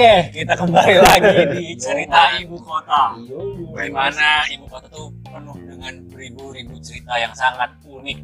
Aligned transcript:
Oke, 0.00 0.32
kita 0.32 0.56
kembali 0.56 0.96
lagi 0.96 1.44
di 1.60 1.76
cerita 1.76 2.32
ibu 2.40 2.56
kota. 2.64 3.20
Di 3.20 3.92
mana 3.92 4.48
ibu 4.48 4.64
kota 4.64 4.88
tuh 4.88 5.12
penuh 5.28 5.52
dengan 5.68 5.92
beribu-ribu 6.08 6.80
cerita 6.80 7.20
yang 7.20 7.36
sangat 7.36 7.68
unik. 7.84 8.16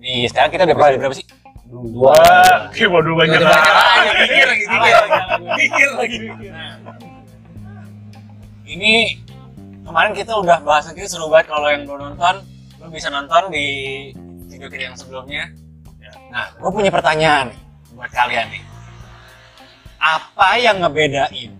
Nih, 0.00 0.24
sekarang 0.32 0.48
kita 0.56 0.64
udah 0.64 0.72
berapa, 0.72 0.96
berapa 1.04 1.12
sih? 1.20 1.28
Dua. 1.68 2.16
Oke, 2.64 2.88
waduh 2.88 3.12
banyak 3.12 3.44
banyak 3.44 4.14
mikir 4.24 4.46
lagi, 4.48 4.64
mikir 4.72 4.92
lagi. 4.96 5.20
Mikir 5.52 5.88
lagi 6.00 6.16
mikir. 6.16 6.48
Nah, 6.48 6.74
ini 8.64 9.20
kemarin 9.84 10.16
kita 10.16 10.32
udah 10.32 10.64
bahas 10.64 10.88
lagi 10.88 11.12
seru 11.12 11.28
banget 11.28 11.52
kalau 11.52 11.68
yang 11.68 11.84
belum 11.84 12.16
nonton, 12.16 12.40
lo 12.80 12.88
bisa 12.88 13.12
nonton 13.12 13.52
di 13.52 13.66
video 14.48 14.72
kita 14.72 14.88
yang 14.88 14.96
sebelumnya. 14.96 15.52
Nah, 16.32 16.56
gue 16.56 16.70
punya 16.72 16.88
pertanyaan 16.88 17.52
buat 17.92 18.08
kalian 18.08 18.48
nih. 18.48 18.71
Apa 20.02 20.58
yang 20.58 20.82
ngebedain 20.82 21.54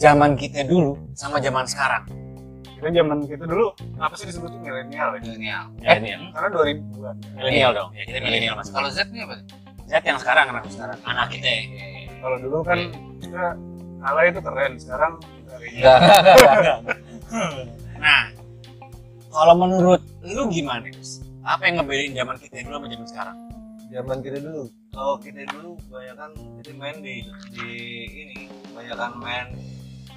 zaman 0.00 0.40
kita 0.40 0.64
dulu 0.64 0.96
sama 1.12 1.36
zaman 1.36 1.68
sekarang? 1.68 2.08
Kita 2.64 2.88
zaman 2.88 3.28
kita 3.28 3.44
dulu 3.44 3.76
apa 4.00 4.16
sih 4.16 4.24
disebutnya 4.28 4.56
milenial 4.56 5.16
ya? 5.16 5.20
milenial. 5.20 5.64
Eh, 5.84 6.32
Karena 6.32 6.48
2000-an. 6.48 7.16
milenial 7.36 7.70
dong. 7.76 7.88
Ya, 7.92 8.02
kita 8.08 8.18
milenial 8.24 8.54
mas. 8.56 8.72
Kalau 8.72 8.88
Z 8.88 9.04
ini 9.12 9.20
apa? 9.20 9.36
sih? 9.36 9.46
Z 9.84 9.92
yang 10.00 10.16
sekarang 10.16 10.46
anak 10.48 10.64
sekarang, 10.72 10.98
anak 11.04 11.26
kita. 11.28 11.44
ya. 11.44 11.62
Kalau 12.24 12.36
dulu 12.40 12.58
kan 12.64 12.78
kita 13.20 13.44
ala 14.00 14.20
itu 14.24 14.40
keren, 14.40 14.72
sekarang 14.80 15.12
dari. 15.44 15.68
Nah, 18.00 18.22
kalau 19.28 19.54
menurut 19.60 20.00
lu 20.24 20.48
gimana? 20.48 20.88
Apa 21.44 21.68
yang 21.68 21.84
ngebedain 21.84 22.16
zaman 22.16 22.36
kita 22.40 22.64
dulu 22.64 22.80
sama 22.80 22.86
zaman 22.88 23.06
sekarang? 23.12 23.36
Zaman 23.90 24.18
kita 24.20 24.38
dulu. 24.40 24.64
Kalau 24.90 25.14
kita 25.18 25.42
dulu 25.50 25.70
kebanyakan 25.86 26.30
kita 26.60 26.70
main 26.74 26.96
di 27.02 27.14
di 27.52 27.68
ini 28.06 28.36
kebanyakan 28.70 29.12
main 29.18 29.46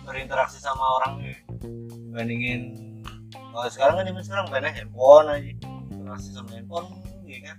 berinteraksi 0.06 0.58
sama 0.58 0.86
orang 1.02 1.14
dibandingin 1.60 2.62
kalau 3.52 3.68
sekarang 3.68 3.96
kan 4.00 4.06
zaman 4.08 4.24
sekarang 4.24 4.46
mainnya 4.48 4.72
handphone 4.72 5.28
aja. 5.28 5.52
Interaksi 5.92 6.30
sama 6.32 6.50
handphone 6.54 6.88
ya 7.26 7.40
kan? 7.44 7.58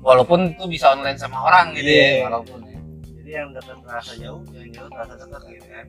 Walaupun 0.00 0.56
tuh 0.56 0.64
bisa 0.64 0.96
online 0.96 1.18
sama 1.18 1.44
orang 1.44 1.76
gitu 1.76 1.90
Iya. 1.90 2.06
ya, 2.08 2.20
walaupun. 2.24 2.58
Ya. 2.64 2.78
jadi 3.20 3.30
yang 3.36 3.48
dekat 3.52 3.78
terasa 3.84 4.12
jauh 4.16 4.42
yang 4.56 4.70
jauh 4.72 4.88
terasa 4.88 5.12
dekat 5.18 5.42
gitu 5.50 5.66
kan. 5.68 5.86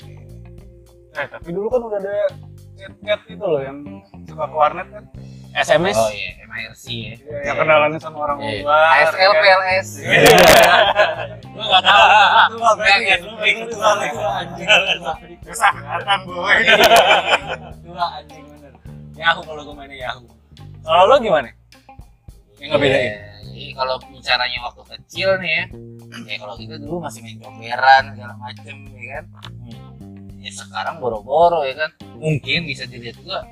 Eh, 1.11 1.27
tapi 1.27 1.49
dulu 1.51 1.67
kan 1.67 1.81
udah 1.87 1.99
ada 1.99 2.15
chat-chat 2.75 3.19
itu 3.27 3.43
loh 3.43 3.61
yang 3.61 3.77
suka 4.25 4.45
ke 4.47 4.55
warnet 4.55 4.87
kan 4.91 5.03
SMS? 5.51 5.95
Oh 5.95 6.07
iya, 6.09 6.31
MIRC 6.41 6.85
ya. 6.87 7.15
yang 7.43 7.57
kenalannya 7.57 7.99
sama 7.99 8.17
orang 8.23 8.37
Iya. 8.39 8.63
luar 8.63 8.81
ASL, 8.97 9.19
ya 9.19 9.27
kan? 9.27 9.41
PLS. 9.43 9.87
Lu 11.51 11.61
nggak 11.61 11.83
tahu. 11.83 12.03
itu 12.41 12.55
mah 12.55 12.73
berarti 12.73 13.01
Enggak, 13.01 13.19
lu 13.19 13.31
enggak. 13.31 13.67
tuh 13.67 13.79
lah, 13.79 13.95
itu 13.99 14.19
anjing 14.23 14.67
Susah 15.43 15.71
kelihatan 15.73 16.19
boy 16.23 16.57
Dua 17.81 18.05
anjing 18.15 18.43
bener. 18.47 18.73
Yahoo 19.13 19.41
kalau 19.43 19.61
gue 19.61 19.75
mainnya 19.75 19.97
Yahoo. 20.01 20.27
Kalau 20.81 21.03
lu 21.05 21.15
gimana? 21.19 21.49
Yang 22.57 22.69
ngebedain? 22.71 23.03
Iya, 23.03 23.13
Jadi 23.41 23.63
kalau 23.75 23.95
bicaranya 24.01 24.59
waktu 24.63 24.81
kecil 24.87 25.29
nih 25.37 25.51
ya, 25.51 25.63
ya 26.23 26.35
kalau 26.39 26.55
kita 26.55 26.75
dulu 26.77 26.97
masih 26.99 27.19
main 27.21 27.37
comberan 27.37 28.03
segala 28.15 28.33
macem 28.39 28.75
ya 28.89 29.03
kan. 29.11 29.25
Ya 30.39 30.49
sekarang 30.49 30.95
boro-boro 30.97 31.61
ya 31.61 31.75
kan. 31.75 31.91
Mungkin 32.15 32.65
bisa 32.65 32.87
dilihat 32.87 33.19
juga 33.19 33.43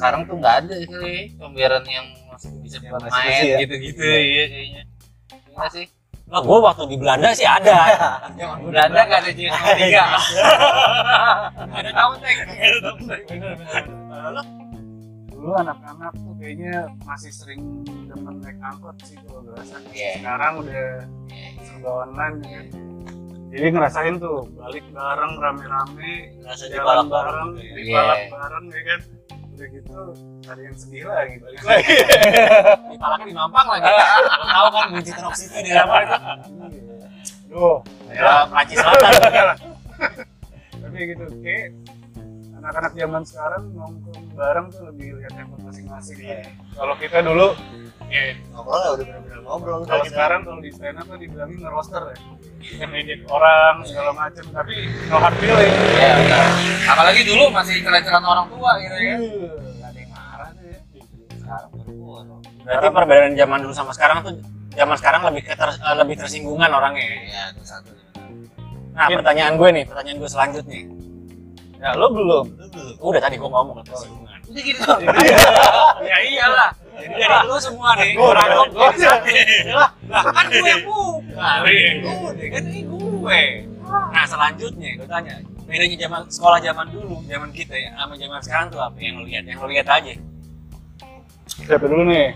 sekarang 0.00 0.20
tuh 0.24 0.34
nggak 0.34 0.54
ada 0.64 0.74
kali 0.80 1.14
comberan 1.36 1.84
yang 1.84 2.06
masih 2.26 2.50
bisa 2.58 2.76
Yang 2.78 2.88
buat 2.88 3.00
masih 3.04 3.20
main 3.20 3.44
ya? 3.44 3.58
gitu-gitu 3.60 4.00
ya 4.00 4.16
kayaknya. 4.16 4.82
Iya 5.30 5.66
sih. 5.68 5.86
Lah 6.24 6.40
gue 6.40 6.58
waktu 6.58 6.82
di 6.86 6.96
Belanda 6.96 7.28
sih 7.30 7.44
ada. 7.44 7.78
Yang 8.32 8.50
Belanda 8.70 9.00
nggak 9.02 9.20
ada 9.20 9.30
JS 9.30 9.54
tiga. 9.76 10.04
ada 11.76 11.90
tahun 11.92 12.16
tek. 12.18 12.36
dulu 15.30 15.56
anak-anak 15.56 16.12
tuh 16.14 16.34
kayaknya 16.36 16.74
masih 17.00 17.32
sering 17.32 17.60
demen 18.04 18.36
naik 18.38 18.60
angkot 18.60 18.92
sih 19.00 19.16
kalau 19.24 19.40
rasa 19.50 19.80
Iya. 19.88 20.20
sekarang 20.20 20.52
udah 20.60 20.84
serba 21.58 21.90
online 22.04 22.36
ya 22.38 22.50
kan 22.52 22.66
jadi 23.48 23.66
ngerasain 23.72 24.14
tuh 24.20 24.44
balik 24.52 24.84
bareng 24.92 25.32
rame-rame 25.40 26.12
rasa 26.44 26.64
jalan 26.68 27.08
bareng 27.08 27.08
bareng 27.08 27.48
dipalak 27.56 28.20
Iya. 28.20 28.28
bareng 28.28 28.64
ya 28.68 28.82
kan 28.84 29.00
udah 29.60 29.68
gitu 29.76 29.92
ada 30.48 30.60
yang 30.64 30.72
sedih 30.72 31.04
lagi 31.04 31.36
balik 31.36 31.60
lagi 31.68 31.84
Di 32.90 32.96
palaknya 32.96 33.24
di 33.28 33.34
Mampang 33.36 33.66
lagi. 33.68 33.84
Tahu 34.40 34.66
kan 34.72 34.86
Bunci 34.88 35.12
Tenok 35.12 35.34
City 35.36 35.58
di 35.68 35.72
apa 35.76 35.96
itu? 36.00 36.16
Duh, 37.52 37.76
Daerah 38.08 38.48
Prancis 38.48 38.78
Selatan. 38.80 39.56
tapi 40.80 40.98
gitu 41.12 41.24
kayak 41.44 41.76
anak-anak 42.60 42.92
zaman 42.92 43.22
sekarang 43.24 43.62
nongkrong 43.72 44.24
bareng 44.36 44.66
tuh 44.68 44.82
lebih 44.86 45.16
lihat 45.16 45.32
handphone 45.32 45.64
masing-masing 45.64 46.18
ya. 46.20 46.44
kalau 46.76 46.94
kita 46.94 47.18
dulu 47.20 47.56
ya 48.06 48.22
ngobrol 48.52 48.76
udah 48.76 48.96
bener-bener 49.00 49.38
ngobrol 49.40 49.78
kalau 49.82 50.02
kita 50.02 50.12
sekarang 50.12 50.40
kalau 50.44 50.60
di 50.60 50.70
stand 50.70 50.96
up 50.96 51.06
tuh 51.06 51.16
dibilangin 51.16 51.58
nge-roaster 51.58 52.02
ya 52.60 52.84
ngedit 52.84 53.20
orang 53.26 53.74
segala 53.82 54.10
macem 54.12 54.44
tapi 54.50 54.74
no 55.08 55.16
hard 55.16 55.36
feeling 55.38 55.72
Iya, 55.90 56.12
benar. 56.18 56.46
Apalagi 56.86 57.20
dulu 57.24 57.44
masih 57.48 57.76
celah-celah 57.80 58.20
orang 58.22 58.46
tua 58.48 58.70
gitu 58.78 58.96
ya. 58.98 59.16
Nggak 59.16 59.88
ada 59.88 59.98
yang 59.98 60.10
marah 60.10 60.48
tuh 60.50 60.64
ya. 60.66 60.78
Sekarang. 61.32 61.70
Berarti 62.60 62.86
perbedaan 62.90 63.32
zaman 63.34 63.58
dulu 63.60 63.72
sama 63.72 63.92
sekarang 63.92 64.18
tuh 64.20 64.32
zaman 64.70 64.96
sekarang 64.96 65.20
lebih 65.24 65.42
keter- 65.42 65.80
eh, 65.80 65.96
lebih 65.96 66.14
tersinggungan 66.16 66.68
orangnya. 66.68 67.00
ya. 67.02 67.16
Iya, 67.16 67.42
itu 67.52 67.62
satu. 67.64 67.90
Nah, 68.90 69.06
pertanyaan 69.08 69.54
gue 69.56 69.68
nih, 69.72 69.84
pertanyaan 69.88 70.16
gue 70.18 70.28
selanjutnya. 70.28 70.80
Ya 71.80 71.96
lo 71.96 72.06
belum 72.12 72.46
Lu 72.60 72.66
dulu 72.68 72.92
Udah 73.10 73.20
tadi 73.24 73.40
gue 73.40 73.48
ngomong. 73.48 73.76
Udah 73.80 74.62
gitu 74.62 74.82
ya 76.04 76.16
iyalah. 76.26 76.70
Jadi 77.00 77.14
dari 77.16 77.48
lu 77.48 77.56
semua 77.56 77.96
nih, 77.96 78.12
Gua 78.12 78.36
orang 78.36 78.48
dong, 78.52 78.68
gua 78.76 78.92
Lah, 78.92 79.88
lah, 80.04 80.22
kan 80.36 80.44
gue 80.52 80.60
yang 80.68 80.84
buka. 80.84 81.50
Udah 81.64 82.46
kan 82.52 82.62
ini 82.68 82.80
gue. 82.84 83.42
Nah, 83.90 84.24
selanjutnya 84.28 84.90
gue 85.00 85.08
tanya, 85.08 85.34
bedanya 85.66 85.96
zaman 85.98 86.20
sekolah 86.30 86.58
zaman 86.62 86.86
dulu, 86.92 87.24
zaman 87.26 87.50
kita 87.50 87.74
ya, 87.74 87.90
sama 87.98 88.14
zaman 88.14 88.40
sekarang 88.44 88.66
tuh 88.70 88.80
apa 88.84 88.98
yang 89.00 89.18
lu 89.18 89.24
lihat? 89.26 89.44
Yang 89.48 89.58
lu 89.64 89.68
lihat 89.72 89.88
aja. 89.88 90.14
siapa 91.50 91.82
dulu 91.82 92.06
nih 92.06 92.30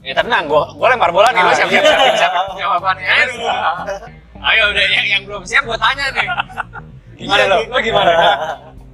Ya 0.00 0.14
tenang, 0.16 0.48
gue 0.48 0.62
gue 0.78 0.86
lempar 0.86 1.10
bola 1.12 1.28
nih, 1.34 1.42
Ah, 1.44 1.52
siap 1.52 1.68
siap 1.68 1.84
siap 1.84 2.14
siap 2.16 2.32
jawabannya. 2.56 3.04
Ayo, 3.04 3.24
ayo 4.40 4.62
udah 4.72 4.84
yang 4.88 5.06
yang 5.06 5.22
belum 5.26 5.42
siap 5.44 5.66
gue 5.66 5.76
tanya 5.76 6.04
nih. 6.14 6.28
Gimana 7.20 7.44
lo? 7.52 7.58
Lo 7.68 7.78
gimana? 7.84 8.12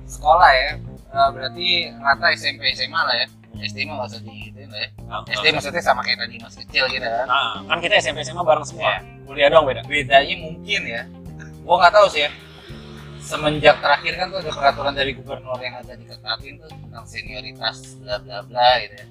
Sekolah 0.06 0.50
ya. 0.54 0.70
Eh, 1.16 1.28
berarti 1.34 1.66
rata 1.98 2.26
SMP 2.34 2.70
SMA 2.72 3.00
lah 3.02 3.14
ya. 3.14 3.26
SD 3.56 3.88
mah 3.88 4.04
nggak 4.04 4.08
usah 4.12 4.20
digituin 4.20 4.68
lah 4.68 4.80
ya. 4.84 4.88
SD 5.32 5.46
maksudnya 5.56 5.82
sama 5.82 6.00
kayak 6.04 6.24
tadi 6.24 6.36
masih 6.40 6.60
kecil 6.68 6.84
gitu 6.92 7.08
kan. 7.08 7.26
Nah, 7.26 7.64
kan 7.66 7.78
kita 7.80 7.94
SMP 7.98 8.22
SMA 8.22 8.42
bareng 8.44 8.66
semua. 8.68 8.84
Iya. 8.84 8.98
Kuliah 9.26 9.48
doang 9.48 9.64
beda. 9.64 9.82
Bedanya 9.88 10.34
mungkin 10.38 10.80
ya. 10.84 11.02
Gua 11.64 11.74
nggak 11.82 11.94
tahu 11.96 12.06
sih 12.12 12.22
ya. 12.28 12.30
Semenjak 13.26 13.82
terakhir 13.82 14.22
kan 14.22 14.30
tuh 14.30 14.38
ada 14.38 14.52
peraturan 14.54 14.94
dari 14.94 15.10
gubernur 15.18 15.58
yang 15.58 15.82
ada 15.82 15.98
diketatin 15.98 16.62
tuh 16.62 16.70
tentang 16.70 17.04
senioritas 17.10 17.98
bla 17.98 18.22
bla 18.22 18.38
bla 18.46 18.70
gitu 18.86 18.94
ya. 19.02 19.06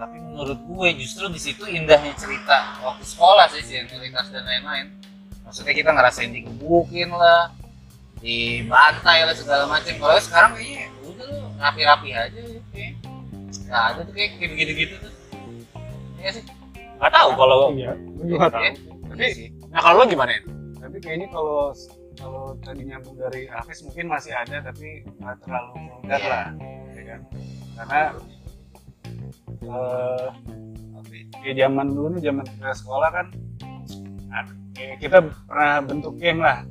Tapi 0.00 0.16
menurut 0.16 0.56
gue 0.64 0.88
justru 0.96 1.28
di 1.28 1.36
situ 1.36 1.68
indahnya 1.68 2.16
cerita 2.16 2.80
waktu 2.80 3.04
sekolah 3.04 3.52
sih 3.52 3.60
senioritas 3.60 4.32
dan 4.32 4.48
lain-lain. 4.48 4.96
Maksudnya 5.44 5.76
kita 5.76 5.92
ngerasain 5.92 6.32
digebukin 6.32 7.12
lah, 7.12 7.52
dibantai 8.20 9.18
lah 9.24 9.34
segala 9.34 9.64
macam. 9.66 9.92
Kalau 9.96 10.16
sekarang 10.20 10.50
kayaknya 10.56 10.86
udah 11.04 11.26
lu 11.28 11.38
rapi-rapi 11.56 12.08
aja 12.12 12.38
gitu 12.40 12.60
kayak. 12.72 12.92
Nggak 13.66 13.82
ada 13.82 14.00
tuh 14.04 14.14
kayak 14.14 14.30
kayak 14.38 14.50
begitu-gitu 14.54 14.94
tuh. 15.00 15.12
Iya 16.20 16.30
sih. 16.36 16.44
Gak 17.00 17.12
tahu 17.16 17.30
kalau. 17.32 17.72
iya 17.72 17.92
juga 18.20 18.46
tahu 18.52 18.64
tapi 19.10 19.24
sih. 19.32 19.48
Nah 19.72 19.80
kalau 19.80 20.04
lo 20.04 20.04
gimana? 20.06 20.32
ya? 20.36 20.42
tapi 20.80 20.96
kayaknya 21.06 21.28
kalau 21.30 21.70
kalau 22.18 22.44
tadi 22.66 22.82
nyambung 22.88 23.14
dari 23.14 23.46
Hafiz 23.46 23.84
mungkin 23.86 24.10
masih 24.10 24.32
ada 24.34 24.58
tapi 24.64 25.04
nggak 25.22 25.36
terlalu 25.44 25.72
vulgar 25.86 26.18
Iya. 26.20 26.28
lah 26.28 26.46
ya 26.90 27.02
kan 27.06 27.20
karena 27.78 28.00
eh 29.70 30.28
ya 31.46 31.52
zaman 31.62 31.86
dulu 31.94 32.06
nih 32.16 32.22
zaman 32.26 32.44
kita 32.48 32.72
sekolah 32.74 33.08
kan 33.12 33.26
ya 34.74 34.94
kita 34.98 35.18
pernah 35.46 35.72
bentuk 35.84 36.12
geng 36.18 36.40
lah 36.40 36.64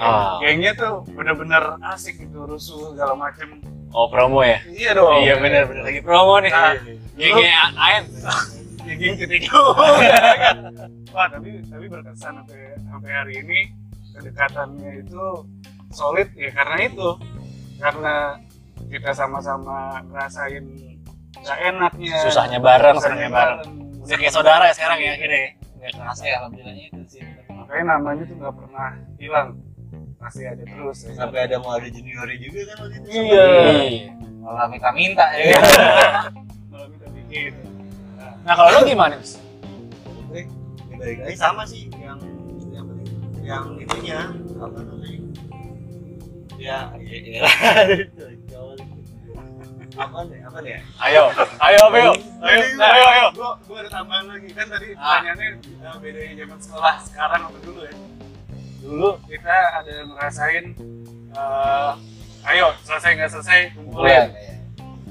Ah. 0.00 0.40
gengnya 0.40 0.72
tuh 0.72 1.04
bener-bener 1.12 1.76
asik 1.92 2.24
gitu 2.24 2.48
rusuh 2.48 2.96
segala 2.96 3.12
macem 3.12 3.60
Oh 3.90 4.06
promo 4.06 4.40
ya? 4.40 4.62
iya 4.70 4.94
dong 4.94 5.20
iya 5.26 5.34
benar 5.36 5.66
lagi 5.66 5.98
promo 6.00 6.38
nih. 6.38 6.48
Nah, 6.54 6.78
Gengnya 7.18 7.58
Ayan. 7.76 8.04
ya 8.88 8.94
geng 8.96 9.16
ketiga 9.20 9.52
wah 11.14 11.26
tapi 11.28 11.60
tapi 11.68 11.84
berkesan 11.86 12.42
sampai 12.42 12.74
sampai 12.80 13.10
hari 13.12 13.34
ini 13.44 13.58
kedekatannya 14.16 15.04
itu 15.04 15.24
solid 15.92 16.28
ya 16.34 16.50
karena 16.50 16.76
itu 16.88 17.08
karena 17.78 18.14
kita 18.90 19.10
sama-sama 19.14 20.00
ngerasain 20.10 20.64
gak 21.44 21.58
enaknya 21.62 22.16
Susahnya 22.26 22.58
bareng, 22.58 22.96
susahnya 22.98 23.28
senangnya 23.28 23.30
bareng. 23.30 23.60
Udah 24.02 24.16
kayak 24.18 24.32
saudara 24.34 24.64
ya 24.66 24.74
sekarang 24.74 24.98
ya 24.98 25.12
ya? 25.14 25.40
nggak 25.80 25.92
kerasa 25.96 26.22
ya 26.28 26.34
alhamdulillahnya 26.44 26.84
itu 26.92 27.00
sih 27.08 27.22
makanya 27.48 27.84
namanya 27.96 28.22
tuh 28.28 28.36
nggak 28.36 28.54
pernah 28.58 28.88
hilang 29.16 29.48
masih 30.20 30.44
ada 30.46 30.62
terus 30.62 30.98
ya. 31.02 31.16
sampai 31.16 31.48
ada 31.48 31.56
mau 31.58 31.72
ada 31.72 31.88
juniornya 31.88 32.36
juga 32.38 32.60
kan 32.68 32.76
waktu 32.84 32.96
itu 33.00 33.08
Iya. 33.08 33.46
malah 34.38 34.66
minta-minta 34.68 35.24
ya 35.32 35.56
malah 36.70 36.86
minta 36.88 37.06
bikin 37.10 37.52
Nah 38.40 38.56
kalau 38.56 38.72
lu 38.72 38.88
gimana? 38.88 39.20
Ya 39.20 40.42
balik 40.96 41.18
lagi 41.20 41.36
sama 41.36 41.62
sih 41.64 41.88
yang 41.96 42.16
yang 42.72 42.86
yang 43.40 43.64
itunya 43.76 44.20
apa 44.56 44.78
namanya 44.80 45.20
ya 46.56 46.78
ya 47.00 47.16
ya 47.24 47.44
apa 49.96 50.18
nih 50.24 50.40
apa 50.40 50.58
nih 50.60 50.70
ya 50.72 50.80
Ayo, 51.04 51.24
ayo, 51.60 51.82
ayo. 51.92 52.12
ayo 52.40 52.60
ayo, 52.80 53.04
ayo. 53.08 53.26
gua 53.32 53.50
gua 53.64 53.76
ada 53.80 53.90
tambahan 53.90 54.24
lagi 54.28 54.48
kan 54.52 54.66
tadi 54.68 54.86
pertanyaannya 54.92 55.48
uh, 55.80 55.96
bedanya 56.00 56.34
zaman 56.40 56.58
sekolah 56.60 56.94
sekarang 57.04 57.40
apa 57.48 57.58
dulu 57.60 57.80
ya 57.84 57.94
dulu 58.90 59.10
kita 59.30 59.56
ada 59.78 59.94
ngerasain 60.02 60.64
uh, 61.38 61.94
ayo 62.50 62.74
selesai 62.82 63.10
nggak 63.14 63.30
selesai 63.30 63.60
kumpulin. 63.78 64.34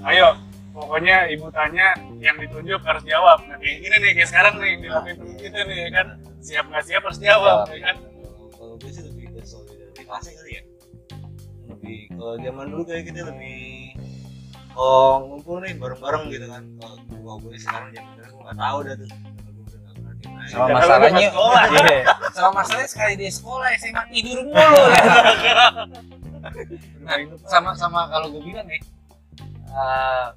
Ayo 0.03 0.35
pokoknya 0.75 1.31
ibu 1.31 1.47
tanya 1.55 1.95
yang 2.19 2.35
ditunjuk 2.35 2.83
harus 2.83 3.03
jawab. 3.07 3.39
Nah 3.47 3.55
kayak 3.55 3.77
gini 3.79 3.95
nih 4.03 4.11
kayak 4.19 4.29
sekarang 4.29 4.53
nih 4.59 4.73
dilakuin 4.83 5.15
temen 5.15 5.35
kita 5.39 5.59
nih 5.63 5.77
ya 5.79 5.89
kan. 5.95 6.07
Siap 6.43 6.65
nggak 6.67 6.83
siap 6.83 7.01
harus 7.07 7.19
jawab 7.23 7.71
ya 7.71 7.79
kan? 7.87 7.95
Kalau- 8.59 8.75
gue 8.79 8.91
sih 8.95 9.03
lebih 9.03 9.27
ke 9.35 9.39
solidaritas 9.43 10.23
kali 10.27 10.51
ya. 10.59 10.63
Lebih 11.71 11.99
kalau 12.15 12.35
zaman 12.39 12.65
dulu 12.71 12.83
kayak 12.83 13.03
kita 13.07 13.19
lebih 13.27 13.59
oh 14.79 15.23
ngumpul 15.23 15.59
nih 15.63 15.75
bareng-bareng 15.79 16.23
gitu 16.31 16.47
kan. 16.51 16.63
Kalau 16.79 17.35
gue 17.43 17.55
sekarang 17.55 17.91
zaman 17.95 18.11
sekarang 18.15 18.31
gue 18.35 18.43
nggak 18.43 18.59
tahu 18.59 18.77
dah 18.83 18.95
tuh 18.99 19.11
sama 20.49 20.65
masalahnya 20.73 21.27
sekolah. 21.29 21.63
iya. 21.77 21.99
sama 22.33 22.49
masalahnya 22.61 22.89
sekali 22.89 23.13
di 23.15 23.27
sekolah 23.29 23.67
SMA 23.77 24.03
tidur 24.09 24.39
mulu. 24.43 24.83
Nah, 27.05 27.15
sama 27.51 27.69
sama 27.75 28.09
kalau 28.09 28.27
gue 28.33 28.41
bilang 28.43 28.65
nih 28.65 28.81
eh, 29.69 30.27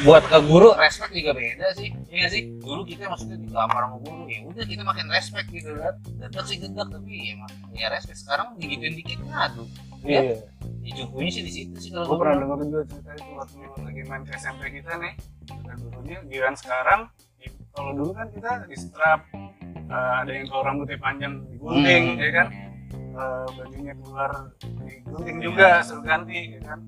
buat 0.00 0.22
ke 0.24 0.38
guru 0.46 0.72
respect 0.78 1.12
juga 1.12 1.34
beda 1.36 1.76
sih. 1.76 1.90
Iya 2.08 2.26
sih 2.30 2.42
dulu 2.62 2.86
kita 2.86 3.10
maksudnya 3.10 3.36
di 3.36 3.48
kamar 3.50 3.82
sama 3.84 3.96
guru 4.00 4.22
ya 4.30 4.40
udah 4.46 4.64
kita 4.64 4.82
makin 4.86 5.06
respect 5.10 5.46
gitu 5.50 5.70
kan. 5.76 5.94
Dedak 6.16 6.44
sih 6.46 6.56
dedak 6.56 6.88
tapi 6.88 7.12
ya, 7.12 7.34
mak- 7.36 7.58
ya 7.74 7.86
respect. 7.92 8.18
Sekarang 8.22 8.54
digituin 8.56 8.94
dikit 8.96 9.18
ngadu 9.26 9.64
iya. 10.06 10.40
Ya 10.80 10.90
cukupnya 10.96 11.28
sih 11.28 11.44
di 11.44 11.52
situ 11.52 11.76
sih 11.76 11.90
kalau 11.92 12.08
gue 12.08 12.16
gua 12.16 12.20
pernah 12.24 12.36
dengerin 12.40 12.68
juga 12.72 12.84
cerita 12.88 13.10
itu 13.12 13.32
waktu 13.36 13.56
lagi 13.84 14.02
main 14.08 14.22
ke 14.24 14.32
SMP 14.40 14.62
kita 14.80 14.92
nih. 14.96 15.12
Kata 15.44 15.72
gurunya 15.76 16.18
giliran 16.24 16.56
sekarang 16.56 17.00
kalau 17.70 17.90
dulu 17.94 18.10
kan 18.12 18.26
kita 18.30 18.50
di 18.64 18.76
strap 18.76 19.20
eh, 19.86 20.12
ada 20.18 20.30
yang 20.30 20.46
kalau 20.46 20.62
rambutnya 20.64 20.98
panjang 20.98 21.32
digunting 21.46 22.04
Hmm. 22.10 22.20
ya 22.20 22.32
kan 22.34 22.48
Eh, 23.10 23.46
bajunya 23.52 23.92
keluar 23.96 24.54
digunting 24.80 25.38
juga 25.40 25.82
suruh 25.82 26.00
ganti 26.00 26.54
ya 26.54 26.60
kan 26.62 26.78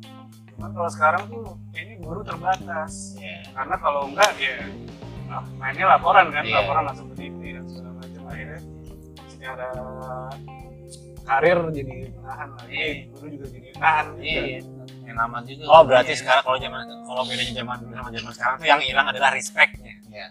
cuman 0.48 0.70
kalau 0.70 0.86
sekarang 0.88 1.22
tuh 1.26 1.44
ini 1.72 1.98
guru 1.98 2.22
terbatas 2.22 3.18
Iya. 3.18 3.42
karena 3.52 3.74
kalau 3.76 4.06
enggak 4.06 4.30
ya 4.38 4.54
ah, 5.28 5.42
mainnya 5.56 5.86
laporan 5.88 6.30
kan 6.30 6.46
Iya. 6.46 6.62
laporan 6.62 6.82
langsung 6.86 7.10
ke 7.10 7.26
TV 7.26 7.52
dan 7.52 7.64
segala 7.66 7.90
macam 7.98 8.22
akhirnya 8.28 8.60
secara 9.26 9.68
karir 11.22 11.58
jadi 11.70 11.94
menahan 12.12 12.48
lagi 12.52 12.70
Iya. 12.72 12.92
guru 13.10 13.26
juga 13.28 13.46
jadi 13.50 13.68
tahan 13.74 14.06
iya 14.16 14.42
yang 15.02 15.16
nama 15.18 15.36
juga 15.42 15.62
Oh 15.68 15.82
berarti 15.82 16.12
sekarang 16.14 16.42
kalau 16.42 16.56
zaman 16.56 16.80
kalau 17.02 17.22
bedanya 17.26 17.52
zaman 17.52 17.76
dulu 17.78 17.92
sama 17.92 18.08
zaman 18.14 18.32
sekarang 18.32 18.54
tuh 18.56 18.66
yang 18.66 18.80
hilang 18.80 19.06
adalah 19.06 19.30
respectnya. 19.34 19.94
Iya. 20.06 20.26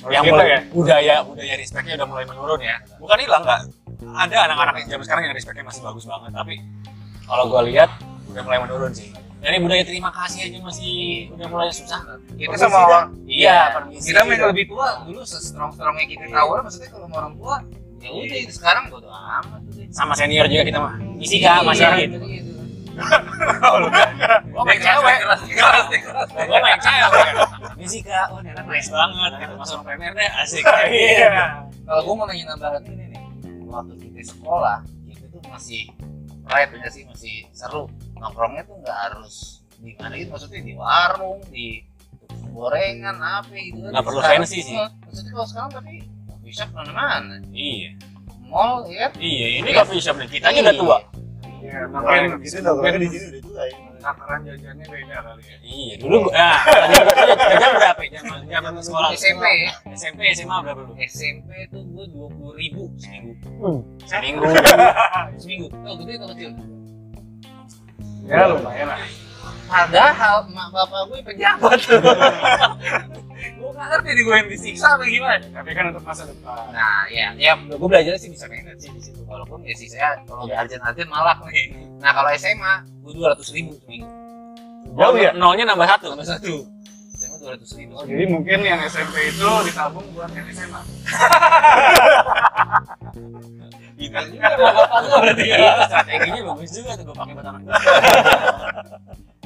Yang 0.00 0.22
Gitu 0.22 0.30
mulai 0.30 0.46
ya? 0.48 0.60
budaya 0.70 1.14
budaya 1.22 1.54
respectnya 1.54 1.94
udah 1.98 2.06
mulai 2.06 2.24
menurun 2.24 2.60
ya. 2.60 2.76
Bukan 2.96 3.18
hilang 3.18 3.42
nggak? 3.42 3.60
Ada 3.98 4.36
anak-anak 4.46 4.74
yang 4.78 4.88
zaman 4.88 5.04
sekarang 5.04 5.22
yang 5.24 5.34
respectnya 5.34 5.64
masih 5.64 5.82
bagus 5.82 6.04
banget 6.04 6.30
tapi 6.32 6.54
kalau 7.24 7.44
gua 7.46 7.62
lihat 7.62 7.90
udah 8.26 8.42
mulai 8.42 8.58
menurun 8.60 8.92
sih. 8.92 9.10
Dari 9.38 9.58
budaya 9.58 9.82
terima 9.82 10.10
kasih 10.12 10.40
aja 10.44 10.58
masih 10.60 10.94
udah 11.32 11.46
mulai 11.46 11.70
susah. 11.70 11.98
kita 12.32 12.46
Permisi 12.48 12.58
sama 12.60 12.78
orang 12.80 13.06
Iya, 13.22 13.38
iya 13.38 13.58
permisi. 13.70 14.06
kita 14.08 14.20
yang 14.24 14.50
lebih 14.50 14.66
tua 14.66 14.88
dulu 15.02 15.20
sestrong 15.22 15.70
strongnya 15.70 16.06
kita 16.06 16.24
tahu 16.28 16.48
maksudnya 16.58 16.88
kalau 16.88 17.06
sama 17.06 17.16
orang 17.16 17.34
tua 17.34 17.54
ya 17.98 18.10
udah 18.12 18.38
itu 18.38 18.52
sekarang 18.52 18.84
bodo 18.88 19.08
amat. 19.08 19.60
Sama 19.90 20.12
senior 20.14 20.46
juga 20.46 20.62
kita 20.64 20.78
mah. 20.78 20.94
Isi 21.18 21.38
kak 21.38 21.62
masih 21.62 21.82
Iya, 21.84 21.94
gitu. 22.04 22.16
gitu. 22.22 22.50
Gua 24.52 24.62
main 24.64 24.74
cewek. 24.76 25.18
Gua 26.44 26.58
main 26.58 26.78
cewek. 26.78 27.30
Isi 27.88 28.00
kak, 28.02 28.26
oh 28.28 28.38
ini 28.38 28.50
anak 28.50 28.66
nice 28.66 28.88
banget. 28.88 29.30
Gitu 29.38 29.54
masuk 29.56 29.78
premier 29.80 30.12
deh 30.12 30.30
asik. 30.38 30.62
iya 30.92 31.64
kalau 31.82 32.00
gue 32.04 32.14
mau 32.14 32.24
nanya 32.24 32.44
nambahan 32.52 32.84
ini 32.84 33.04
nih 33.08 33.22
waktu 33.64 33.94
kita 33.98 34.20
sekolah 34.28 34.78
itu 35.06 35.24
tuh 35.26 35.40
masih 35.46 35.82
pride 36.42 36.72
nggak 36.74 36.88
sih 36.90 37.02
masih 37.04 37.34
seru 37.50 37.88
nongkrongnya 38.14 38.62
tuh 38.62 38.76
nggak 38.78 38.98
harus 39.02 39.64
di 39.78 39.92
mana 39.94 40.12
gitu 40.14 40.30
maksudnya 40.30 40.60
di 40.60 40.74
warung 40.74 41.40
di 41.48 41.66
gorengan 42.50 43.16
apa 43.16 43.52
gitu 43.52 43.78
Nggak 43.80 44.02
perlu 44.02 44.20
Sekarang- 44.20 44.44
fancy 44.44 44.60
sih. 44.60 44.76
Maksudnya 44.76 45.32
kalau 45.32 45.46
sekarang 45.46 45.70
tapi 45.70 45.94
bisa 46.40 46.64
mana-mana 46.68 47.40
Iya. 47.50 47.90
mall 48.44 48.84
ya? 48.86 49.08
Iya, 49.14 49.46
ini 49.60 49.70
coffee 49.70 50.00
shop 50.00 50.16
nih. 50.16 50.28
Kita 50.30 50.48
aja 50.48 50.60
udah 50.62 50.76
tua. 50.76 50.98
iya 51.58 51.84
dong 51.84 52.04
kan 52.04 52.38
di 52.38 52.48
sini 52.48 52.60
udah 52.64 52.74
tua 53.42 53.62
ya 53.64 53.87
takaran 53.98 54.40
jajannya 54.46 54.86
beda 54.86 55.16
kali 55.20 55.42
ya. 55.42 55.56
Iya, 55.62 55.94
dulu 56.00 56.16
gua 56.26 56.32
ah, 56.38 56.58
gua 57.04 57.12
tanya 57.14 57.34
jajan 57.36 57.70
berapa? 57.76 58.02
Ya? 58.06 58.20
Zaman 58.22 58.40
zaman 58.48 58.72
sekolah. 58.82 59.08
SMP 59.14 59.44
ya 59.44 59.72
SMP 59.92 60.20
SMA 60.34 60.56
berapa 60.64 60.80
dulu? 60.86 60.94
SMP 61.04 61.50
tuh 61.68 61.82
gue 61.84 62.06
dua 62.14 62.28
puluh 62.32 62.54
ribu 62.56 62.82
seminggu. 62.96 63.34
Seminggu. 64.06 64.42
seminggu. 65.42 65.66
Oh 65.84 65.94
gede 65.98 66.12
atau 66.18 66.28
kecil? 66.32 66.50
Ya 68.28 68.44
lumayan 68.48 68.86
lah. 68.92 69.00
Padahal 69.68 70.36
mak 70.48 70.68
bapak 70.72 71.00
gue 71.12 71.20
pejabat. 71.28 71.80
Gue 73.38 73.70
gak 73.70 73.86
ngerti 73.86 74.10
nih 74.18 74.22
gue 74.26 74.34
yang 74.34 74.48
disiksa 74.50 74.98
apa 74.98 75.04
gimana. 75.06 75.46
Tapi 75.54 75.70
kan 75.70 75.94
untuk 75.94 76.02
masa 76.02 76.26
depan. 76.26 76.74
Nah 76.74 77.06
ya 77.06 77.30
ya 77.38 77.54
gue 77.54 77.86
belajar 77.86 78.18
sih 78.18 78.34
bisa 78.34 78.50
manage 78.50 78.82
sih 78.82 78.90
di 78.90 78.98
situ. 78.98 79.22
Walaupun 79.30 79.62
ya 79.62 79.74
sih 79.78 79.86
saya 79.86 80.18
kalau 80.26 80.50
di 80.50 80.54
Arjen 80.58 80.82
Arjen 80.82 81.06
malak 81.06 81.38
nih. 81.46 81.70
Nah 82.02 82.10
kalau 82.10 82.34
SMA 82.34 82.82
gue 83.08 83.14
dua 83.14 83.32
ratus 83.32 83.48
ribu 83.50 83.72
seminggu 83.80 84.08
Oh, 84.88 85.12
ya? 85.14 85.32
Nolnya 85.32 85.64
nambah 85.64 85.84
satu. 85.86 86.12
tambah 86.12 86.26
satu 86.26 86.54
SMA 87.10 87.36
dua 87.40 87.50
ratus 87.52 87.70
ribu 87.72 87.92
Oh, 87.94 88.04
jadi 88.04 88.24
mungkin 88.26 88.58
yang 88.60 88.80
SMP 88.84 89.16
itu 89.26 89.48
ditabung 89.64 90.04
buat 90.12 90.28
yang 90.30 90.44
SMA 90.48 90.80
Gitu 93.96 94.12
juga 94.12 94.48
sama 94.54 94.68
bapak 94.70 95.00
gue 95.02 95.16
berarti 95.18 95.44
ya 95.44 95.56
Iya, 95.56 95.72
strateginya 95.88 96.42
bagus 96.46 96.70
juga 96.70 96.90
tuh 96.94 97.04
gua 97.04 97.16
pakai 97.16 97.32
buat 97.34 97.46
anak. 97.48 97.62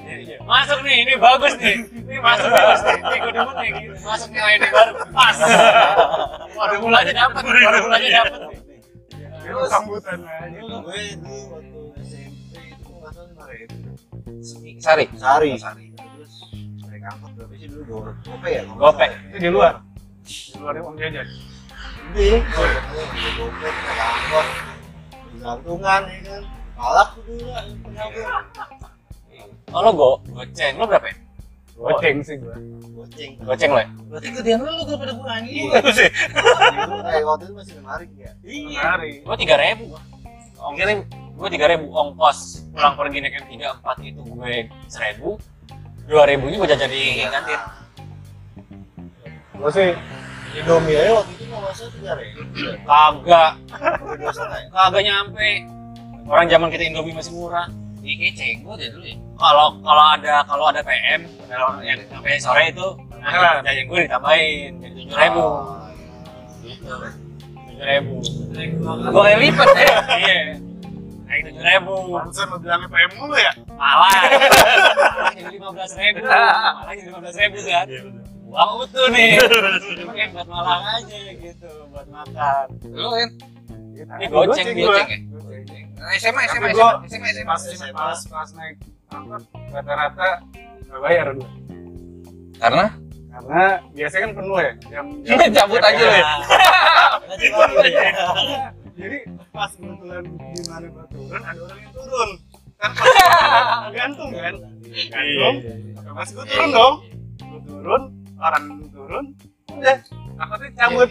Iya, 0.02 0.16
iya. 0.18 0.36
Masuk 0.42 0.78
nih, 0.82 0.96
ini 1.00 1.14
bagus 1.16 1.52
nih. 1.56 1.76
Ini 1.88 2.18
masuk 2.20 2.48
nih, 2.50 2.62
Mas. 2.62 2.80
Ini 2.84 3.16
gue 3.16 3.32
demen 3.32 3.54
nih. 3.56 3.70
gitu. 3.72 3.94
Masuk 4.02 4.28
nih 4.28 4.42
ID 4.44 4.62
baru. 4.68 4.92
Pas. 5.08 5.36
Waduh 6.52 6.78
mulanya 6.82 7.12
dapat, 7.16 7.42
waduh 7.46 7.80
mulanya 7.86 8.10
dapat. 8.18 8.40
itu 9.42 9.58
sambutan 9.66 10.20
aja 10.22 10.60
gue 10.60 11.00
Sari. 14.42 15.06
Sehari 15.14 15.50
Sari. 15.54 15.86
Terus 15.94 16.34
naik 16.90 17.04
angkot 17.06 17.30
berapa 17.38 17.54
sih 17.54 17.68
dulu? 17.70 17.82
Dua 17.86 18.10
gope 18.26 18.48
ya 18.50 18.62
Gope. 18.66 19.06
itu 19.30 19.36
di 19.38 19.48
luar. 19.48 19.74
Di 20.26 20.58
luar 20.58 20.74
uang 20.82 20.96
jajan. 20.98 21.26
Gede 22.12 22.42
gue 22.42 22.68
gope 23.38 23.68
naik 23.70 24.00
angkot 24.02 24.46
gantungan 25.42 26.02
ya 26.06 26.18
kan? 26.26 26.42
Malak 26.72 27.08
tuh 27.14 27.22
dulu 27.26 27.46
lah 27.50 27.64
penyambung 27.86 28.30
Oh 29.72 29.80
lo 29.80 29.90
go, 29.96 30.10
goceng. 30.36 30.76
Lo 30.76 30.84
berapa 30.84 31.06
ya? 31.08 31.16
goceng 31.72 32.16
sih 32.20 32.36
gua. 32.36 32.54
Goceng. 32.92 33.30
Goceng 33.40 33.70
lo 33.72 33.80
ya? 33.80 33.88
berarti 34.12 34.28
gedean 34.28 34.60
lu 34.60 34.72
daripada 34.84 35.12
gue 35.16 35.28
anjing. 35.32 35.64
Iya. 35.72 35.80
itu 35.80 36.94
kayak 37.00 37.24
waktu 37.24 37.44
itu 37.48 37.54
masih 37.56 37.74
ribu 37.80 38.16
ya? 38.20 38.32
Hari 38.82 39.10
Gue 39.24 39.36
tiga 39.40 39.54
ribu. 39.56 39.84
Ongkirnya 40.62 41.21
gue 41.42 41.50
tiga 41.58 41.66
ribu 41.74 41.90
ongkos. 41.90 42.70
Pulang 42.70 42.94
pergi 42.94 43.18
naik 43.18 43.34
M 43.42 43.44
tiga 43.50 43.74
empat 43.74 43.98
itu 44.06 44.22
gue 44.22 44.70
seribu. 44.86 45.42
Dua 46.06 46.22
ribunya 46.30 46.56
gue 46.62 46.68
jajan 46.70 46.86
di 46.86 47.26
kantin. 47.26 47.60
gua 49.58 49.70
sih 49.70 49.94
Indomie 50.58 50.98
aja 50.98 51.22
waktu 51.22 51.32
itu 51.38 51.44
mau 51.46 51.62
masuk 51.62 51.86
tiga 51.94 52.18
ribu 52.18 52.42
Kagak, 52.82 53.52
ya 54.18 54.30
kagak 54.70 55.02
nyampe. 55.02 55.50
Orang 56.30 56.46
zaman 56.46 56.68
kita 56.70 56.82
Indomie 56.86 57.14
masih 57.14 57.34
murah. 57.34 57.66
Iya 58.02 58.14
kayak 58.18 58.34
cenggo 58.38 58.72
deh 58.78 58.88
dulu 58.90 59.06
ya. 59.06 59.16
Kalau 59.38 59.66
kalau 59.82 60.04
ada 60.14 60.34
kalau 60.46 60.64
ada 60.70 60.80
PM 60.82 61.26
kalau 61.46 61.78
yang 61.82 61.98
sampai 62.10 62.38
sore 62.38 62.70
itu 62.70 62.86
nah, 63.18 63.62
jajan 63.62 63.84
gue 63.86 63.98
ditambahin 64.06 64.70
jadi 64.78 64.94
tujuh 64.94 65.16
ribu. 65.18 65.46
Gitu. 66.62 66.94
Tujuh 67.66 67.86
ribu. 67.86 68.14
Gue 69.10 69.30
lipat 69.42 69.68
ya 69.74 69.94
iya 70.18 70.61
tujuh 71.40 71.62
ribu 71.62 71.94
Pansen 72.12 72.46
lo 72.46 72.56
bilangnya 72.56 72.88
PM 72.88 73.10
mulu 73.16 73.36
ya? 73.36 73.52
Malah. 73.72 74.12
Jadi 75.34 75.48
lima 75.50 75.68
belas 75.72 75.92
ribu. 75.94 76.20
Malah 76.20 76.92
jadi 76.92 77.02
lima 77.08 77.18
belas 77.18 77.34
ribu 77.34 77.58
kan? 77.62 77.86
Uang 78.44 78.70
utuh 78.84 79.06
nih. 79.08 79.30
Cuma 79.96 80.12
kayak 80.12 80.30
buat 80.30 80.44
malang 80.46 80.84
aja 80.92 81.16
gitu 81.32 81.68
buat 81.88 82.06
makan. 82.06 82.66
Lu 82.84 83.08
kan 83.08 83.30
Ini 83.92 84.26
goceng, 84.28 84.66
goceng 84.74 85.08
ya? 85.08 85.18
SMA, 86.18 86.42
SMA, 86.50 86.68
gua- 86.72 86.98
SMA, 87.06 87.28
SMA, 87.30 87.46
pas 87.46 87.60
SMA. 87.62 87.94
pas 87.94 88.18
pas 88.26 88.48
naik 88.52 88.76
angkot 89.08 89.42
rata-rata 89.70 90.28
nggak 90.84 91.00
bayar 91.00 91.26
gua. 91.32 91.48
Karena? 92.58 92.86
Karena 93.32 93.62
biasanya 93.90 94.22
kan 94.22 94.32
penuh 94.34 94.58
ya 94.58 94.72
jam 94.90 95.06
cabut 95.56 95.80
aja 95.80 96.02
lu 96.02 96.12
ya. 96.12 96.26
jadi 98.92 99.18
pas 99.52 99.68
kebetulan 99.70 100.24
di 100.24 100.62
mana 100.64 100.86
gua 100.88 101.04
turun 101.06 101.42
ada 101.44 101.60
orang 101.60 101.78
yang 101.78 101.92
turun. 101.92 102.30
Kan 102.74 102.90
pas 102.96 103.08
gantung 103.96 104.30
kan? 104.32 104.54
Gantung. 105.12 105.56
Pas 106.10 106.28
gua 106.32 106.44
turun 106.48 106.70
dong. 106.72 106.94
Gua 107.38 107.60
turun 107.62 108.02
orang 108.36 108.64
turun. 108.88 109.24
Udah 109.72 109.96
angkotnya 110.34 110.68
cabut 110.74 111.08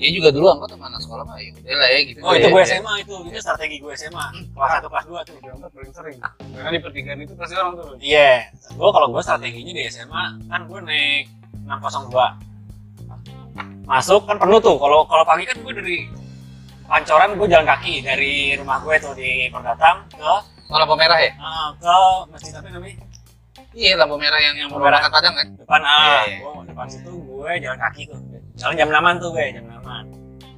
Ya 0.00 0.08
juga 0.16 0.32
dulu 0.32 0.48
angkot 0.48 0.72
mana 0.80 0.96
sekolah 0.96 1.28
mah 1.28 1.36
ya 1.36 1.52
udah 1.52 1.76
lah 1.76 1.88
ya 1.92 2.00
gitu. 2.08 2.18
oh 2.24 2.32
itu 2.32 2.48
Ya, 2.48 2.48
gue 2.48 2.62
ya. 2.64 2.68
SMA 2.72 2.94
itu 3.04 3.14
itu 3.28 3.38
strategi 3.38 3.76
gue 3.78 3.92
SMA 3.92 4.26
kelas 4.56 4.70
satu 4.72 4.88
kelas 4.88 5.04
dua 5.04 5.20
tuh. 5.28 5.36
Di 5.36 5.48
angkot 5.52 5.70
paling 5.76 5.92
sering. 5.92 6.16
Karena 6.56 6.70
di 6.72 6.80
pertigaan 6.80 7.20
itu 7.20 7.34
pasti 7.36 7.52
orang 7.52 7.74
turun. 7.76 7.96
Iya, 8.00 8.48
gue 8.48 8.88
kalau 8.88 9.06
gue 9.12 9.20
strateginya 9.20 9.72
di 9.76 9.82
SMA 9.92 10.24
kan 10.48 10.60
gue 10.64 10.78
naik 10.80 11.24
602 11.68 12.16
masuk 13.84 14.22
kan 14.24 14.38
penuh 14.38 14.56
tuh. 14.56 14.78
Kalau 14.78 15.04
kalau 15.04 15.24
pagi 15.26 15.44
kan 15.44 15.58
gue 15.60 15.72
dari 15.76 15.96
Pancoran 16.90 17.38
gue 17.38 17.46
jalan 17.46 17.62
kaki 17.64 18.02
dari 18.02 18.34
rumah 18.54 18.82
gue 18.82 18.94
tuh 18.98 19.14
di 19.14 19.46
Perdatang 19.46 20.10
ke 20.10 20.32
Oh, 20.66 20.76
lampu 20.76 20.94
merah 20.94 21.18
ya? 21.18 21.30
eh, 21.30 21.68
ke 21.76 21.94
masjid 22.30 22.50
apa 22.52 22.66
namanya? 22.68 23.02
Iya, 23.70 23.92
lampu 23.96 24.14
merah 24.16 24.38
yang 24.38 24.54
Yang 24.56 24.70
merah. 24.72 24.98
makan 24.98 25.10
padang 25.10 25.34
kan? 25.34 25.46
depan 25.52 25.80
ah 25.80 25.98
Iya, 25.98 26.18
iya. 26.24 26.36
gua 26.40 26.62
depan 26.62 26.86
situ 26.86 27.10
gue 27.10 27.50
jalan 27.58 27.78
kaki 27.80 28.02
tuh. 28.06 28.18
Jalan 28.54 28.74
jam 28.76 28.88
6 28.88 29.18
tuh 29.18 29.28
gue 29.30 29.44
jam 29.50 29.64
6 29.66 29.82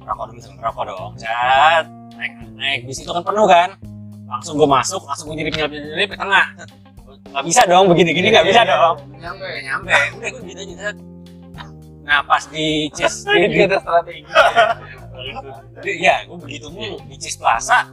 rokok 0.03 0.25
dulu 0.27 0.39
sering 0.39 0.59
rokok 0.59 0.83
dong. 0.85 1.11
Cat 1.15 1.85
naik 2.13 2.33
naik. 2.53 2.79
Bis 2.85 2.97
itu 2.99 3.09
kan 3.09 3.23
penuh 3.23 3.45
kan? 3.45 3.69
Langsung 4.27 4.53
gue 4.55 4.65
masuk 4.67 5.01
langsung 5.03 5.25
gue 5.29 5.35
nyelip 5.35 5.53
nyelip 5.55 5.71
nyelip 5.71 6.09
ke 6.09 6.17
tengah. 6.17 6.45
Nggak 7.29 7.43
bisa 7.45 7.61
dong 7.65 7.85
begini 7.87 8.09
gini 8.11 8.27
nggak 8.29 8.45
bisa 8.45 8.61
dong. 8.63 8.95
Nyampe. 9.15 9.47
Nyampe. 9.63 9.91
Udah 10.13 10.29
gue 10.29 10.41
gitu 10.43 10.61
aja 10.63 10.89
nah 12.03 12.19
pas 12.19 12.43
di 12.45 12.91
Cis 12.91 13.23
di, 13.31 13.47
di, 13.47 13.63
di- 13.63 13.79
ya 15.83 16.15
gue 16.23 16.37
begitu 16.39 16.67
mulu. 16.67 16.97
Di 17.05 17.15
Cis 17.17 17.35
Plaza. 17.35 17.89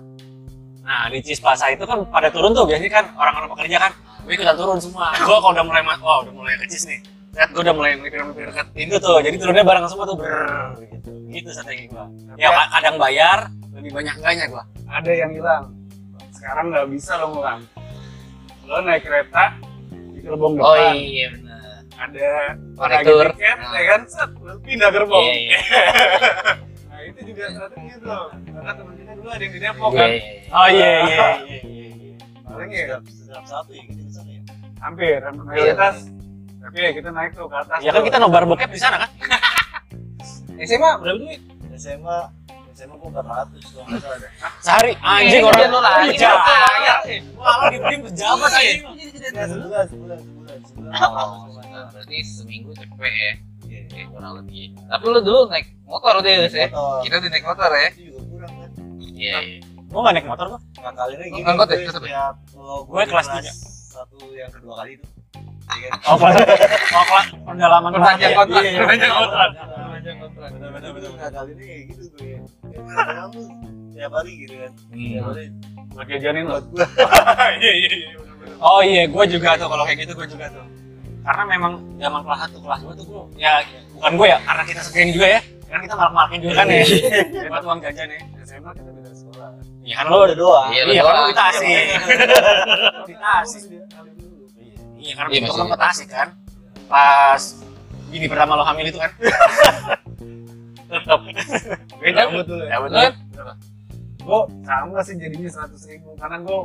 Nah 0.81 1.07
di 1.09 1.21
Cis 1.21 1.39
Plaza 1.39 1.69
itu 1.69 1.83
kan 1.83 2.03
pada 2.07 2.29
turun 2.29 2.51
tuh 2.51 2.65
biasanya 2.65 2.93
kan 2.93 3.05
orang-orang 3.15 3.49
pekerja 3.55 3.77
kan 3.81 3.93
gue 4.21 4.33
ikutan 4.35 4.57
turun 4.57 4.79
semua. 4.79 5.13
Gue 5.15 5.37
kalau 5.37 5.53
udah 5.53 5.65
mulai 5.65 5.83
oh 5.97 6.19
udah 6.23 6.35
mulai 6.35 6.55
ke 6.57 6.67
Cis 6.69 6.85
nih. 6.87 7.01
Set, 7.31 7.47
gue 7.49 7.63
udah 7.63 7.71
mulai 7.73 7.95
ngelipirin 7.95 8.27
ke 8.51 8.63
pintu 8.75 8.99
tuh. 8.99 9.23
Jadi 9.23 9.39
turunnya 9.39 9.63
bareng 9.63 9.87
semua 9.87 10.03
tuh. 10.03 10.19
Brrrr, 10.19 10.83
gitu. 10.83 11.11
Gitu 11.31 11.49
strategi 11.51 11.87
gue 11.87 12.05
ya 12.35 12.51
ka- 12.51 12.71
kadang 12.75 12.99
bayar 12.99 13.39
lebih 13.71 13.91
banyak 13.93 14.15
enggaknya 14.17 14.45
gue 14.51 14.63
ada 14.85 15.11
yang 15.11 15.31
hilang. 15.31 15.65
Sekarang 16.31 16.75
nggak 16.75 16.87
bisa 16.91 17.15
lo 17.17 17.27
ngulang. 17.31 17.61
Lo 18.65 18.83
naik 18.83 19.03
kereta 19.03 19.55
di 20.11 20.21
gerbong 20.21 20.59
Oh 20.59 20.75
depan. 20.75 20.95
iya 20.97 21.27
benar. 21.31 21.59
ada 21.93 22.31
Konektor. 22.75 23.27
tiket 23.31 23.59
Nah. 23.61 23.73
ya 23.73 23.83
kan? 23.87 24.01
Set 24.07 24.31
pindah 24.61 24.89
gerbong. 24.91 25.21
Iya, 25.23 25.35
iya. 25.37 25.59
nah 27.21 27.27
itu 27.27 27.31
juga 27.31 27.45
strategi 27.53 27.91
tuh 27.93 28.25
karena 28.49 28.73
teman 28.73 28.95
kita 28.95 29.13
dulu 29.13 29.29
ada 29.29 29.43
yang 29.43 29.53
di 29.53 29.61
Depok 29.61 29.91
Iya, 29.91 30.01
kan 30.01 30.09
iya, 30.09 30.17
iya. 30.17 30.49
oh 30.51 30.69
iya 30.69 30.89
iya 30.89 31.01
iya 31.05 31.29
iya 31.61 31.89
iya. 31.93 32.15
paling 32.43 32.71
ya 32.71 32.85
Setiap 33.05 33.45
satu 33.45 33.71
ya 33.71 33.83
gitu 33.85 34.01
ke 34.01 34.11
sana 34.11 34.31
ya. 34.31 34.41
hampir 34.81 35.19
hampir 35.21 35.43
mayoritas 35.45 35.97
tapi 36.59 36.77
ya 36.79 36.91
kita 36.91 37.09
naik 37.11 37.31
tuh 37.33 37.45
ke 37.45 37.57
atas 37.59 37.79
ya 37.79 37.91
kan 37.91 38.03
kita 38.03 38.17
nobar 38.17 38.43
bokep 38.45 38.71
di 38.71 38.81
sana 38.81 38.97
kan 38.99 39.11
SMA 40.63 40.91
berapa 40.97 41.17
duit? 41.19 41.41
SMA 41.75 42.19
SMA 42.75 42.95
gua 42.95 43.11
400 43.13 43.61
kalau 43.67 43.85
nggak 43.87 44.01
salah 44.01 44.19
deh. 44.19 44.31
sehari 44.59 44.93
anjing 44.99 45.41
Iya, 45.41 45.49
orang 45.51 45.69
lo 45.69 45.81
lagi. 45.81 46.09
Iya. 46.11 46.31
Iya. 46.31 46.97
wah 47.35 47.55
lo 47.55 47.65
dibeliin 47.71 48.01
pejabat 48.03 48.51
sebulan 48.53 49.85
sebulan 49.89 50.19
sebulan 50.21 50.59
sebulan. 50.63 50.93
Oh, 50.97 51.49
berarti 51.91 52.17
seminggu 52.23 52.73
cepet 52.73 53.13
ya. 53.15 53.33
Iya. 53.89 54.05
Ya, 54.05 54.05
kurang 54.13 54.33
lebih. 54.45 54.65
Tapi 54.77 55.05
lu 55.09 55.21
dulu 55.25 55.41
naik 55.49 55.67
motor 55.89 56.15
deh, 56.21 56.35
ya? 56.51 56.69
Motor. 56.69 57.01
Kita 57.07 57.15
udah 57.17 57.31
naik 57.31 57.45
motor 57.47 57.71
ya. 57.73 57.89
Itu 57.89 58.01
juga 58.05 58.21
kurang 58.29 58.53
kan. 58.53 58.71
Iya. 59.01 59.39
iya. 59.41 59.59
gak 59.91 60.13
naik 60.15 60.27
motor 60.29 60.47
gue 60.55 60.61
Nah, 60.81 60.93
kali 60.95 61.13
ini 61.19 61.25
gini. 61.35 61.47
Angkot 61.49 61.69
ya, 61.69 61.77
gue 61.77 61.93
tetep 61.93 62.05
ya? 62.07 63.07
kelas 63.11 63.27
tiga. 63.27 63.53
Satu 63.91 64.19
yang 64.33 64.51
kedua 64.53 64.75
kali 64.85 64.91
itu. 65.01 65.07
Iya 65.71 65.87
kan? 65.95 65.99
oh 66.03 66.17
kelas 66.19 66.35
oh 66.91 67.05
kelas 67.07 67.27
pendalaman 67.47 67.91
Perpanjang 67.95 68.33
kontrak. 68.35 68.63
Iya, 68.63 68.71
iya. 68.71 68.81
Perpanjang 68.83 69.13
kontrak. 69.15 69.51
Perpanjang 69.55 70.17
kontrak. 70.19 70.51
Benar-benar 70.51 71.11
benar. 71.15 71.31
Kali 71.31 71.51
ini 71.55 71.67
gitu 71.91 72.03
gue. 72.17 72.33
Tuh 73.31 73.47
tiap 73.95 74.13
hari 74.17 74.33
gitu 74.47 74.55
kan. 74.57 74.73
Tiap 74.89 75.25
hari 75.31 76.41
lo 76.43 76.57
gua. 76.73 76.85
iya 77.63 77.73
iya 77.77 77.91
iya 77.93 78.11
bener-bener. 78.19 78.57
Oh 78.61 78.81
iya, 78.81 79.03
gue 79.07 79.25
juga 79.31 79.49
tuh 79.61 79.69
kalau 79.69 79.85
kayak 79.85 79.99
gitu 80.07 80.13
gue 80.17 80.27
juga 80.27 80.47
tuh. 80.51 80.80
Karena 81.21 81.43
memang 81.45 81.73
zaman 82.01 82.21
kelas 82.25 82.41
1, 82.49 82.65
kelas 82.65 82.81
2 82.81 82.99
tuh 82.99 83.05
gue 83.05 83.23
ya 83.37 83.61
bukan 83.93 84.13
gue 84.17 84.27
ya, 84.33 84.39
karena 84.41 84.63
kita 84.65 84.81
segeng 84.81 85.11
juga 85.13 85.29
ya. 85.37 85.41
Karena 85.69 85.81
kita 85.87 85.95
malak-malakin 85.95 86.39
juga 86.43 86.55
kan 86.59 86.67
ya. 86.67 86.83
Buat 87.47 87.63
uang 87.63 87.79
jajan 87.85 88.09
ya. 88.11 88.21
SMA 88.43 88.71
kita 88.75 88.91
beda 88.91 89.11
sekolah 89.15 89.51
Iya 89.87 89.95
kan 90.03 90.05
lo 90.11 90.17
Udah 90.27 90.37
doa. 90.37 90.63
Iya, 90.75 90.83
Iya 90.91 91.03
kan 91.07 91.15
kita 91.31 91.45
asik. 91.55 91.69
Kita 93.07 93.29
asik. 93.45 93.63
Iya 95.01 95.13
karena 95.17 95.31
Iya, 95.31 95.39
kita 95.47 95.55
kan 95.55 95.69
kita 95.71 95.87
asik 95.95 96.09
kan. 96.11 96.29
Pas 96.91 97.43
ini 98.11 98.27
pertama 98.27 98.59
lo 98.59 98.65
hamil 98.67 98.91
itu 98.91 98.99
kan. 98.99 99.11
Tetap. 100.91 101.21
dulu 101.23 102.65
ya 102.67 102.75
Ya 102.75 102.79
betul. 102.83 103.30
Gue 104.21 104.41
sama 104.63 105.01
sih 105.01 105.17
jadinya 105.17 105.49
seratus 105.49 105.83
ribu 105.85 106.13
karena 106.15 106.37
gue 106.39 106.59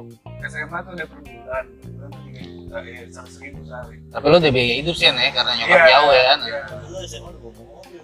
SMA 0.45 0.77
tuh 0.77 0.91
udah 0.93 1.07
per 1.07 1.19
bulan 1.21 1.65
per 1.65 1.89
bulan 1.89 2.09
tuh 2.09 2.21
tiga 2.25 2.41
juta 2.45 2.77
ya 2.81 3.01
seratus 3.07 3.35
ribu 3.39 3.59
sehari 3.63 3.97
Tapi 4.07 4.25
lu 4.25 4.35
udah 4.38 4.51
biaya 4.51 4.74
hidup 4.77 4.95
sih 4.95 5.05
ya, 5.05 5.29
karena 5.31 5.51
nyokap 5.53 5.71
Iya, 5.71 5.88
jauh 5.88 6.12
ya 6.12 6.24
kan. 6.25 6.39
iya. 6.41 6.59
Bawa 6.65 7.62
mobil. 7.65 8.01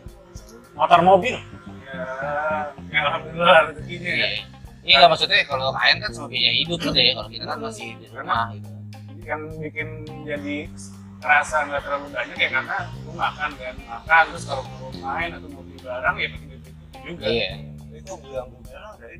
Motor 0.72 1.00
mobil. 1.04 1.36
ya 1.92 2.06
ya 2.88 3.00
alhamdulillah 3.04 3.60
rezekinya 3.68 4.10
ya 4.10 4.28
Iya. 4.28 4.42
Iya 4.82 4.96
nggak 4.98 5.12
maksudnya 5.12 5.38
kalau 5.46 5.68
kalian 5.72 5.98
kan 6.00 6.10
sama 6.10 6.28
biaya 6.28 6.52
hidup 6.56 6.78
tuh 6.80 6.90
deh, 6.90 7.14
kalau 7.14 7.30
kita 7.30 7.46
kan 7.46 7.60
masih 7.60 7.88
di 8.00 8.06
rumah 8.10 8.46
gitu. 8.50 8.70
yang 9.22 9.42
bikin 9.62 9.88
jadi 10.26 10.58
terasa 11.22 11.70
nggak 11.70 11.82
terlalu 11.86 12.08
banyak 12.10 12.34
ya 12.36 12.50
karena 12.50 12.78
gue 12.90 13.14
makan 13.14 13.50
kan 13.54 13.76
makan 13.86 14.24
terus 14.34 14.44
kalau 14.50 14.64
mau 14.66 14.90
main 14.98 15.30
atau 15.30 15.48
mau 15.48 15.62
beli 15.62 15.78
barang 15.78 16.16
ya 16.18 16.28
pakai 16.28 16.48
duit 16.50 16.64
juga 17.06 17.26
Iya. 17.30 17.50
Itu 17.94 18.14
yang 18.26 18.48
gue 18.50 18.62
merah 18.66 18.92
dari 18.98 19.18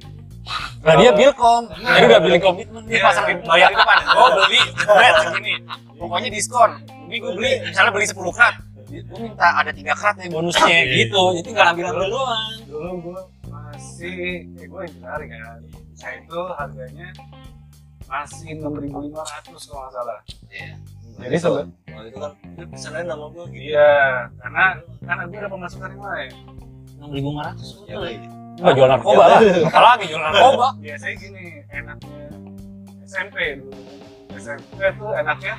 Nah 0.82 0.94
dia 0.98 1.12
bilkom, 1.14 1.70
jadi 1.70 2.06
udah 2.10 2.20
beli 2.20 2.40
komitmen 2.42 2.82
Iya. 2.90 3.06
pasang 3.06 3.26
bayar 3.46 3.70
di 3.70 3.78
depan. 3.78 3.98
Gue 4.02 4.30
beli 4.36 4.60
jebret 4.74 5.16
segini, 5.22 5.54
pokoknya 5.96 6.30
diskon. 6.34 6.72
Ini 7.06 7.16
gue 7.22 7.32
beli, 7.38 7.52
misalnya 7.62 7.92
beli 7.94 8.06
10 8.10 8.34
krat, 8.34 8.56
gue 8.90 9.20
minta 9.22 9.48
ada 9.62 9.70
tiga 9.70 9.94
krat 9.94 10.16
nih 10.18 10.28
bonusnya 10.28 10.78
gitu. 10.90 11.22
Jadi 11.38 11.50
nggak 11.54 11.68
ambil 11.72 11.86
ambil 11.94 12.08
doang. 12.10 12.52
dulu 12.66 12.92
gue 12.98 13.20
masih 13.72 14.50
eh 14.58 14.66
gue 14.68 14.82
yang 14.84 14.98
kan 15.30 15.60
saya 15.94 16.16
itu 16.20 16.40
harganya 16.58 17.08
masih 18.10 18.50
enam 18.60 18.74
ribu 18.76 19.00
lima 19.08 19.22
ratus 19.24 19.62
kalau 19.70 19.88
nggak 19.88 19.94
salah 19.96 20.20
Iya. 20.52 20.74
jadi 21.22 21.36
sebe 21.40 21.62
Kalau 21.88 22.04
itu 22.08 22.18
kan 22.20 22.32
itu 22.36 22.66
pesanannya 22.68 23.06
nama 23.08 23.26
gue 23.32 23.46
gitu. 23.48 23.64
iya 23.72 23.94
karena 24.42 24.66
karena 25.06 25.24
gue 25.30 25.38
ada 25.40 25.50
pemasukan 25.52 25.90
yang 25.94 26.04
lain 26.04 26.32
Enam 27.00 27.10
ribu 27.14 27.30
lima 27.32 27.42
ratus. 27.48 27.70
Ya, 28.52 28.62
baik. 28.62 28.62
Nggak 28.62 28.74
jual 28.74 28.90
narkoba 28.90 29.24
lah, 29.26 29.40
apalagi 29.66 30.06
jual 30.06 30.22
narkoba. 30.26 30.68
biasanya 30.78 31.16
gini 31.18 31.44
enaknya 31.68 32.26
SMP 33.04 33.36
dulu 33.58 33.74
SMP 34.34 34.80
tuh 34.94 35.12
enaknya 35.12 35.54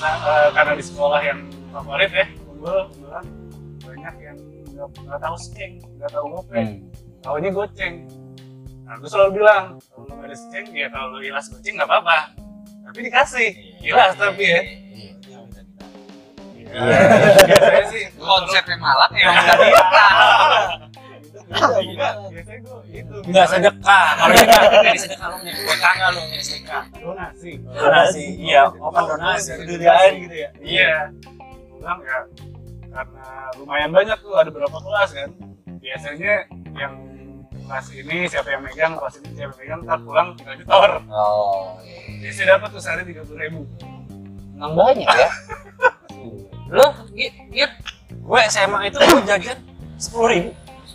eh, 0.00 0.48
karena 0.50 0.72
di 0.72 0.82
sekolah 0.82 1.20
yang 1.20 1.40
favorit 1.68 2.10
ya 2.10 2.26
gue 2.30 2.74
kebetulan 2.86 3.24
banyak 3.80 4.14
yang 4.20 4.38
nggak 4.70 4.88
nggak 5.00 5.20
tahu 5.20 5.36
skeng 5.36 5.72
nggak 5.94 6.10
tahu 6.10 6.24
gope 6.30 6.52
Hmm. 6.52 6.76
tahunya 7.20 7.50
goceng 7.50 7.94
nah 8.82 8.94
gue 8.96 9.06
selalu 9.06 9.30
bilang 9.36 9.64
kalau 9.84 10.02
lu 10.02 10.12
nggak 10.12 10.26
ada 10.26 10.36
skeng 10.36 10.66
ya 10.70 10.86
kalau 10.88 11.06
lu 11.10 11.22
ilas 11.22 11.46
goceng 11.46 11.74
nggak 11.74 11.86
apa-apa 11.86 12.18
tapi 12.82 12.98
dikasih 13.02 13.48
ilas 13.82 14.12
tapi 14.14 14.44
ya 14.44 14.60
Iya. 14.90 15.12
Iya. 16.56 16.70
biasanya 17.44 17.86
sih 17.88 18.04
Konsepnya 18.14 18.76
malah 18.76 19.10
ya. 19.12 19.26
Enggak, 21.50 22.14
biasanya 22.30 22.60
gue 22.60 22.80
itu 22.92 23.14
Nggak 23.26 23.46
sedekah, 23.48 24.06
kalau 24.14 24.32
ini 24.32 24.44
nggak 24.46 24.62
dari 24.72 24.98
sedekah 24.98 25.26
lo 25.26 25.36
nyari 25.36 25.58
sedekah 25.58 25.92
nggak 25.92 26.10
lo 26.10 26.20
nyari 26.22 26.44
sedekah. 26.44 26.82
donasi 26.94 27.50
Donasi, 27.60 28.24
iya, 28.38 28.62
open 28.70 29.02
donasi. 29.04 29.50
Keduniaan 29.56 30.10
gitu 30.20 30.36
ya. 30.36 30.48
iya 30.60 30.94
pulang 31.72 31.98
ya 32.00 32.18
karena 32.86 33.24
lumayan 33.56 33.90
banyak 33.90 34.18
tuh 34.18 34.34
ada 34.34 34.48
berapa 34.48 34.76
kelas 34.76 35.10
kan 35.10 35.30
biasanya 35.76 36.32
yang 36.72 36.92
kelas 37.60 37.86
ini 37.94 38.18
siapa 38.26 38.48
yang 38.48 38.62
megang 38.62 38.92
kelas 38.94 39.14
ini 39.16 39.28
siapa 39.32 39.54
yang 39.56 39.78
megang 39.78 39.80
ntar 39.84 39.98
pulang 40.00 40.28
tinggal 40.34 40.54
ditor 40.54 40.90
Oh. 41.08 41.78
iya. 41.80 42.18
biasanya 42.20 42.46
dapat 42.52 42.68
tuh 42.68 42.80
sehari 42.80 43.02
tiga 43.04 43.22
puluh 43.22 43.38
ribu 43.38 43.60
Emang 44.52 44.72
banyak 44.76 45.08
ya. 45.08 45.28
Lo 46.76 46.86
Iya, 47.10 47.30
iya. 47.48 47.66
gue 48.12 48.40
SMA 48.46 48.78
itu 48.86 48.98
gue 48.98 49.22
jajan 49.24 49.58
sepuluh 49.96 50.28
ribu 50.28 50.50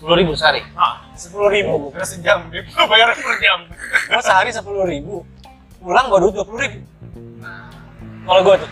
Sepuluh 0.06 0.22
ribu 0.22 0.38
sehari. 0.38 0.62
ah 0.78 1.02
sepuluh 1.18 1.50
ribu 1.50 1.90
Kira 1.90 2.06
sejam, 2.06 2.46
dia 2.54 2.62
bayar 2.94 3.10
per 3.18 3.42
jam. 3.42 3.66
gue 4.06 4.22
sehari 4.22 4.54
sepuluh 4.54 4.86
ribu 4.86 5.26
pulang 5.82 6.14
duit 6.14 6.30
dua 6.30 6.46
puluh 6.46 6.62
ribu 6.62 6.86
kalau 8.22 8.42
gue 8.46 8.56
tuh 8.62 8.70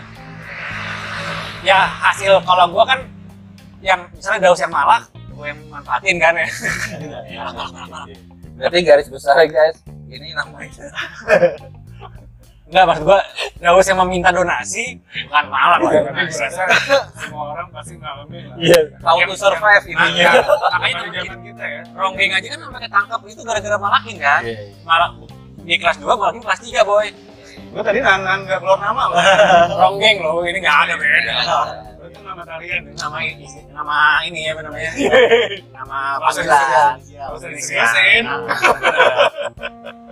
ya 1.66 1.90
hasil 1.90 2.38
kalau 2.46 2.70
gue 2.70 2.84
kan 2.86 3.02
yang 3.82 4.06
misalnya 4.14 4.46
daus 4.46 4.62
yang 4.62 4.70
malak 4.70 5.10
gue 5.10 5.46
yang 5.50 5.58
manfaatin 5.66 6.22
kan 6.22 6.38
ya 6.38 6.46
malak, 7.42 7.66
malak, 7.66 7.86
malak. 7.90 8.06
Berarti 8.54 8.78
garis 8.86 9.10
besar 9.10 9.34
guys. 9.50 9.82
Ini 10.06 10.38
namanya. 10.38 10.70
Enggak, 12.64 12.84
maksud 12.86 13.04
gue 13.04 13.20
daus 13.60 13.84
yang 13.84 13.98
meminta 14.00 14.28
donasi 14.30 14.96
bukan 15.22 15.44
Tapi 15.44 15.52
lah 15.52 15.78
gue 15.78 15.90
donasi. 16.02 16.40
rasa 16.42 16.62
semua 17.14 17.44
orang 17.52 17.68
pasti 17.70 17.94
ngalamin 17.94 18.42
lah. 18.42 18.56
Iya. 18.56 18.80
Yang- 18.96 19.28
to 19.28 19.36
survive 19.38 19.84
intinya. 19.84 20.30
Makanya 20.72 21.00
zaman 21.14 21.38
kita 21.44 21.64
ya. 21.66 21.82
Ronggeng 21.92 22.30
aja 22.32 22.46
kan 22.46 22.58
sampai 22.62 22.80
ketangkap 22.82 23.20
itu 23.26 23.40
gara-gara 23.42 23.76
malakin 23.78 24.16
kan. 24.16 24.40
Iya, 24.42 24.56
Malak 24.82 25.10
di 25.60 25.74
kelas 25.76 25.96
2 25.98 26.08
malakin 26.10 26.40
kelas 26.40 26.60
3 26.62 26.80
boy. 26.82 27.06
Gue 27.70 27.82
tadi 27.82 27.98
nahan 28.00 28.40
nggak 28.42 28.58
keluar 28.58 28.78
nama 28.78 29.02
loh. 29.06 29.18
Ronggeng 29.84 30.16
loh, 30.20 30.40
ini 30.42 30.58
nggak 30.58 30.78
ada 30.80 30.94
beda. 30.94 31.34
Itu 32.04 32.20
nama 32.22 32.42
tarian 32.42 32.80
ya. 32.82 32.92
Nama 32.96 33.18
ini, 33.20 33.44
nama 33.70 33.96
ini 34.22 34.40
ya 34.40 34.52
namanya? 34.56 34.90
Nama 35.76 35.98
usah 36.22 36.42
panggilan. 36.42 36.92
Nggak 36.96 37.28
usah 37.30 37.48
diseriusin. 37.50 38.24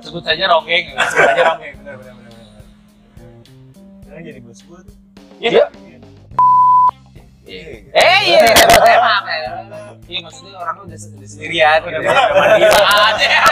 Sebut 0.02 0.20
saja 0.20 0.44
ronggeng. 0.46 0.84
Sebut 0.92 1.26
aja 1.26 1.42
Ronggeng. 1.48 1.74
Sekarang 4.22 4.38
jadi 4.38 4.46
bos 4.46 4.60
gue 4.62 4.78
tuh. 4.86 4.96
Iya. 5.42 5.66
Eh 7.90 8.18
iya, 8.30 8.38
iya, 8.38 8.54
maaf 9.02 9.26
ya. 9.26 9.50
Iya 10.06 10.18
maksudnya 10.22 10.54
orang 10.62 10.76
udah 10.86 10.94
udah 10.94 11.26
sendirian, 11.26 11.78
udah 11.82 11.98
Iya. 11.98 12.06
udah 12.06 12.86
mandirian. 12.86 13.44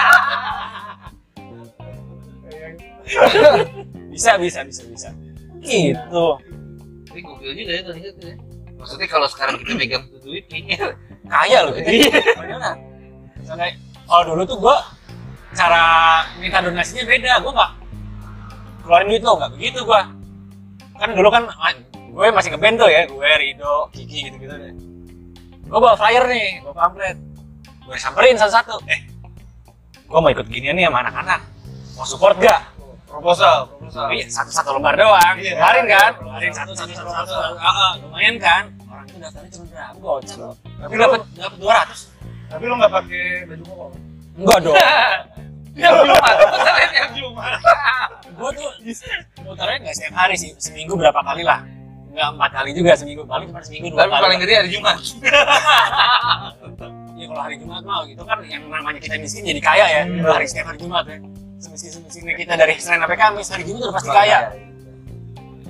Bisa 4.15 4.39
bisa 4.39 4.63
bisa 4.63 4.83
bisa. 4.87 5.11
Gitu. 5.59 6.27
Tapi 7.11 7.19
gokil 7.27 7.51
juga 7.59 7.73
ya 7.75 7.83
tadi 7.91 8.01
itu 8.07 8.23
ya. 8.31 8.37
Maksudnya 8.79 9.09
kalau 9.11 9.27
sekarang 9.27 9.59
kita 9.59 9.75
megang 9.75 10.07
tuh 10.07 10.23
duit 10.23 10.47
kayaknya 10.47 10.95
Kaya 11.27 11.67
loh. 11.67 11.75
Misalnya 13.35 13.75
kalau 14.07 14.23
dulu 14.31 14.43
tuh 14.47 14.59
gua 14.63 14.79
cara 15.51 15.83
minta 16.39 16.63
donasinya 16.63 17.03
beda, 17.11 17.43
gua 17.43 17.53
nggak 17.59 17.73
keluarin 18.87 19.07
duit 19.11 19.23
lo 19.27 19.35
nggak 19.35 19.53
begitu 19.59 19.83
gua. 19.83 20.20
Kan 21.01 21.17
dulu 21.17 21.33
kan 21.33 21.49
ah, 21.49 21.73
gue 21.89 22.27
masih 22.29 22.53
ngeband 22.53 22.77
tuh 22.77 22.93
ya, 22.93 23.09
gue 23.09 23.31
Rido, 23.41 23.89
Kiki 23.89 24.29
gitu-gitu 24.29 24.53
deh. 24.53 24.75
Gue 25.65 25.79
bawa 25.81 25.97
flyer 25.97 26.29
nih, 26.29 26.61
bawa 26.61 26.75
pamflet. 26.77 27.17
Gue 27.89 27.97
samperin 27.97 28.37
satu-satu. 28.37 28.85
Eh, 28.85 29.09
gue 30.05 30.19
mau 30.21 30.29
ikut 30.29 30.45
ginian 30.53 30.77
nih 30.77 30.93
sama 30.93 31.01
anak-anak. 31.01 31.41
Mau 31.97 32.05
support 32.05 32.37
gak? 32.37 32.69
Proposal, 33.09 33.73
proposal. 33.81 34.13
Iya, 34.13 34.29
satu-satu 34.29 34.77
lembar 34.77 34.95
doang. 35.01 35.37
Iya. 35.41 35.57
Keluarin 35.57 35.87
kan? 35.89 36.11
Keluarin 36.21 36.53
satu-satu 36.53 36.93
satu-satu. 36.93 37.57
Ah, 37.57 37.65
ah, 37.65 37.93
lumayan 38.05 38.37
kan? 38.37 38.63
Orang 38.85 39.07
itu 39.09 39.17
daftarnya 39.25 39.51
cuma 39.57 39.67
berapa? 39.73 39.93
Gocap 40.05 40.37
loh. 40.37 40.55
Tapi 40.61 40.95
dapat 41.01 41.21
dapat 41.33 41.59
200. 41.59 42.53
Tapi 42.53 42.65
lo 42.69 42.75
nggak 42.77 42.93
pakai 42.93 43.25
baju 43.49 43.63
koko. 43.65 43.87
Enggak 44.37 44.59
dong. 44.63 44.77
yang 45.81 45.97
Jumat, 46.05 46.35
pesan 46.53 46.91
yang 46.93 47.11
Jumat. 47.17 47.53
Gue 48.41 48.51
tuh 48.57 48.69
muternya 49.45 49.77
nggak 49.85 49.95
setiap 49.95 50.15
hari 50.17 50.35
sih, 50.35 50.51
seminggu 50.57 50.97
berapa 50.97 51.21
kali 51.21 51.45
lah. 51.45 51.61
Nggak 52.11 52.29
empat 52.35 52.51
kali 52.51 52.71
juga 52.73 52.93
seminggu, 52.97 53.23
paling 53.23 53.47
cuma 53.49 53.61
seminggu 53.63 53.87
dua 53.93 54.03
Tapi 54.03 54.11
kali. 54.11 54.23
paling 54.25 54.39
gede 54.43 54.55
hari 54.57 54.69
Jumat. 54.73 54.97
Iya 57.15 57.27
kalau 57.31 57.43
hari 57.45 57.57
Jumat 57.61 57.83
mah 57.85 58.03
gitu 58.09 58.23
kan 58.25 58.39
yang 58.49 58.63
namanya 58.67 58.99
kita 58.99 59.15
miskin 59.21 59.45
jadi 59.45 59.61
kaya 59.63 59.87
ya. 59.87 60.03
Hmm. 60.09 60.25
Hari 60.27 60.47
setiap 60.49 60.67
hari 60.73 60.79
Jumat 60.81 61.05
ya. 61.07 61.19
Semiskin 61.61 61.91
semiskinnya 61.93 62.35
kita 62.35 62.57
dari 62.57 62.73
Senin 62.81 63.05
sampai 63.05 63.19
Kamis 63.21 63.49
hari 63.53 63.63
Jumat 63.69 63.81
udah 63.85 63.95
pasti 63.95 64.11
kaya. 64.11 64.39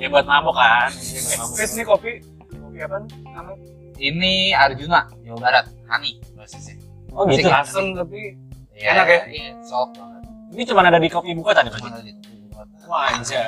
Ya 0.00 0.06
buat 0.08 0.24
mabok 0.24 0.54
kan. 0.56 0.88
Ya, 0.96 1.18
buat 1.20 1.36
mabok. 1.44 1.54
Chris 1.58 1.72
nih 1.76 1.84
kopi, 1.84 2.12
kopi 2.48 2.78
apa 2.80 2.96
nih? 3.04 3.10
Namanya? 3.28 3.58
Ini 4.00 4.32
Arjuna, 4.56 5.00
Jawa 5.20 5.38
Barat, 5.42 5.64
Hani 5.84 6.16
basisnya. 6.32 6.80
Oh 7.12 7.28
gitu. 7.28 7.44
Asik. 7.44 7.68
Asem 7.68 7.86
tapi 7.92 8.38
Iya, 8.72 8.96
Enak 8.96 9.06
ya? 9.12 9.20
Iya, 9.28 9.50
soft 9.60 9.92
banget. 9.92 10.24
Ini 10.56 10.62
cuma 10.64 10.80
ada 10.80 10.96
di 10.96 11.10
kopi 11.12 11.36
buka 11.36 11.52
tadi 11.52 11.68
berarti. 11.68 11.84
Cuma 11.84 12.00
di 12.00 12.12
Jawa 12.16 12.29
Anjay. 12.90 13.46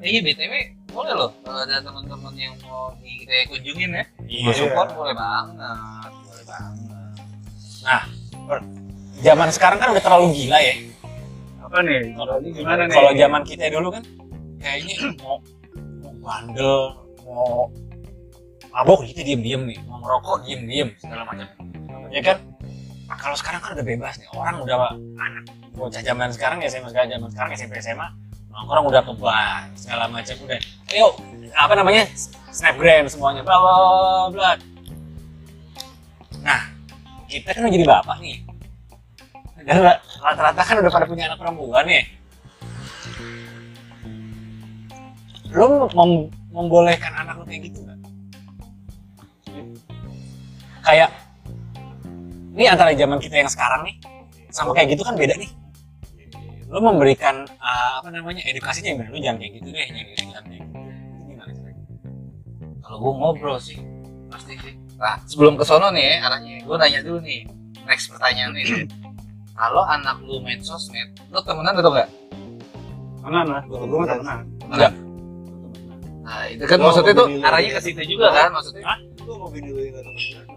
Iya, 0.00 0.20
BTW 0.24 0.52
boleh 0.90 1.14
loh 1.14 1.30
kalau 1.46 1.62
ada 1.62 1.78
teman-teman 1.78 2.34
yang 2.34 2.54
mau 2.66 2.90
di 2.98 3.22
kita 3.22 3.46
kunjungin 3.50 3.90
ya. 3.94 4.04
Iya. 4.26 4.46
Mau 4.50 4.54
support 4.54 4.90
boleh 4.94 5.14
banget, 5.14 6.10
boleh 6.26 6.44
banget. 6.46 8.02
Zaman 9.20 9.48
sekarang 9.52 9.78
kan 9.78 9.92
udah 9.94 10.02
terlalu 10.02 10.26
gila 10.34 10.58
ya. 10.58 10.74
apa 11.70 11.86
nih? 11.86 12.00
Kalau 12.18 12.34
Ini 12.42 12.48
gimana 12.50 12.82
nih? 12.90 12.94
Kalau 12.98 13.10
zaman 13.14 13.42
kita 13.46 13.64
dulu 13.70 13.88
kan 13.94 14.02
kayaknya 14.58 14.94
mau 15.22 15.38
mau 16.02 16.12
bandel, 16.18 16.74
mau 17.22 17.70
mabok 18.74 19.06
kita 19.06 19.22
diem-diem 19.22 19.62
nih, 19.70 19.78
mau 19.86 20.02
merokok 20.02 20.42
diem-diem 20.42 20.90
segala 20.98 21.22
macam. 21.30 21.46
Ya 22.10 22.20
kan? 22.26 22.42
Nah, 23.06 23.18
kalau 23.18 23.38
sekarang 23.38 23.62
kan 23.62 23.78
udah 23.78 23.86
bebas 23.86 24.18
nih, 24.18 24.26
orang 24.34 24.62
udah 24.62 24.98
anak 24.98 25.44
bocah 25.74 26.02
zaman 26.02 26.34
sekarang 26.34 26.58
ya 26.62 26.68
SMA 26.70 26.90
sekarang 26.90 27.08
zaman 27.14 27.28
sekarang 27.30 27.50
SMP 27.54 27.78
SMA 27.78 28.08
orang 28.66 28.84
udah 28.88 29.02
keban 29.04 29.64
segala 29.78 30.04
macam 30.10 30.36
udah. 30.44 30.60
Ayo 30.92 31.14
apa 31.56 31.72
namanya? 31.78 32.04
Snapgram 32.50 33.06
semuanya 33.06 33.46
bla 33.46 33.56
bla 33.60 33.74
bla. 34.34 34.50
Nah 36.42 36.60
kita 37.30 37.54
kan 37.54 37.70
jadi 37.70 37.86
bapak 37.86 38.18
nih. 38.20 38.42
Dan 39.60 39.76
ra- 39.84 40.02
rata-rata 40.24 40.62
kan 40.64 40.76
udah 40.80 40.92
pada 40.92 41.04
punya 41.04 41.28
anak 41.28 41.36
perempuan 41.36 41.84
nih 41.84 42.04
lo 45.50 45.90
mem 45.90 46.30
membolehkan 46.54 47.10
anak 47.10 47.42
lo 47.42 47.44
kayak 47.46 47.70
gitu 47.70 47.82
nggak? 47.82 47.98
Kayak 50.86 51.10
ini 52.54 52.64
antara 52.70 52.94
zaman 52.94 53.18
kita 53.18 53.36
yang 53.42 53.50
sekarang 53.50 53.82
nih 53.86 53.96
sama 54.50 54.74
kayak 54.74 54.94
gitu 54.94 55.02
kan 55.02 55.14
beda 55.18 55.34
nih 55.38 55.50
lo 56.70 56.78
memberikan 56.78 57.42
uh, 57.58 57.90
apa 57.98 58.08
namanya 58.14 58.46
edukasinya 58.46 58.94
gimana 58.94 59.10
lo 59.10 59.18
jangan 59.18 59.38
kayak 59.42 59.52
gitu 59.58 59.68
deh 59.74 59.86
jangan 59.90 60.06
gitu 60.06 60.22
jangan 60.22 60.44
kayak 60.46 60.62
gitu 60.62 60.78
Itu 60.78 61.22
gimana 61.26 61.50
caranya? 61.50 61.82
Kalau 62.80 62.98
gue 63.02 63.12
ngobrol 63.18 63.58
sih, 63.58 63.78
pasti 64.30 64.52
sih. 64.58 64.74
Nah, 64.98 65.16
sebelum 65.26 65.54
ke 65.58 65.64
sono 65.66 65.90
nih 65.94 66.04
ya, 66.04 66.14
arahnya, 66.26 66.54
gue 66.66 66.76
nanya 66.78 67.00
dulu 67.06 67.18
nih. 67.22 67.46
Next 67.86 68.10
pertanyaan 68.10 68.50
nih. 68.54 68.66
Kalau 69.54 69.82
anak 69.86 70.16
lu 70.26 70.42
main 70.42 70.58
sosmed, 70.62 71.10
lu 71.30 71.38
temenan 71.42 71.74
atau 71.78 71.90
enggak? 71.94 72.08
Temenan 73.22 73.46
lah, 73.46 73.62
gue 73.66 73.78
gue 73.78 74.06
temenan. 74.10 74.40
Enggak. 74.70 74.92
Nah, 76.26 76.44
itu 76.50 76.64
kan 76.66 76.78
maksudnya 76.82 77.12
tuh 77.14 77.26
arahnya 77.42 77.70
ke 77.78 77.80
situ 77.82 78.02
juga 78.16 78.26
kan, 78.30 78.50
maksudnya. 78.54 78.84
Hah? 78.86 78.98
Lu 79.26 79.32
mau 79.38 79.50
video 79.50 79.74
ini 79.78 79.90
nggak 79.94 80.04
temen 80.06 80.50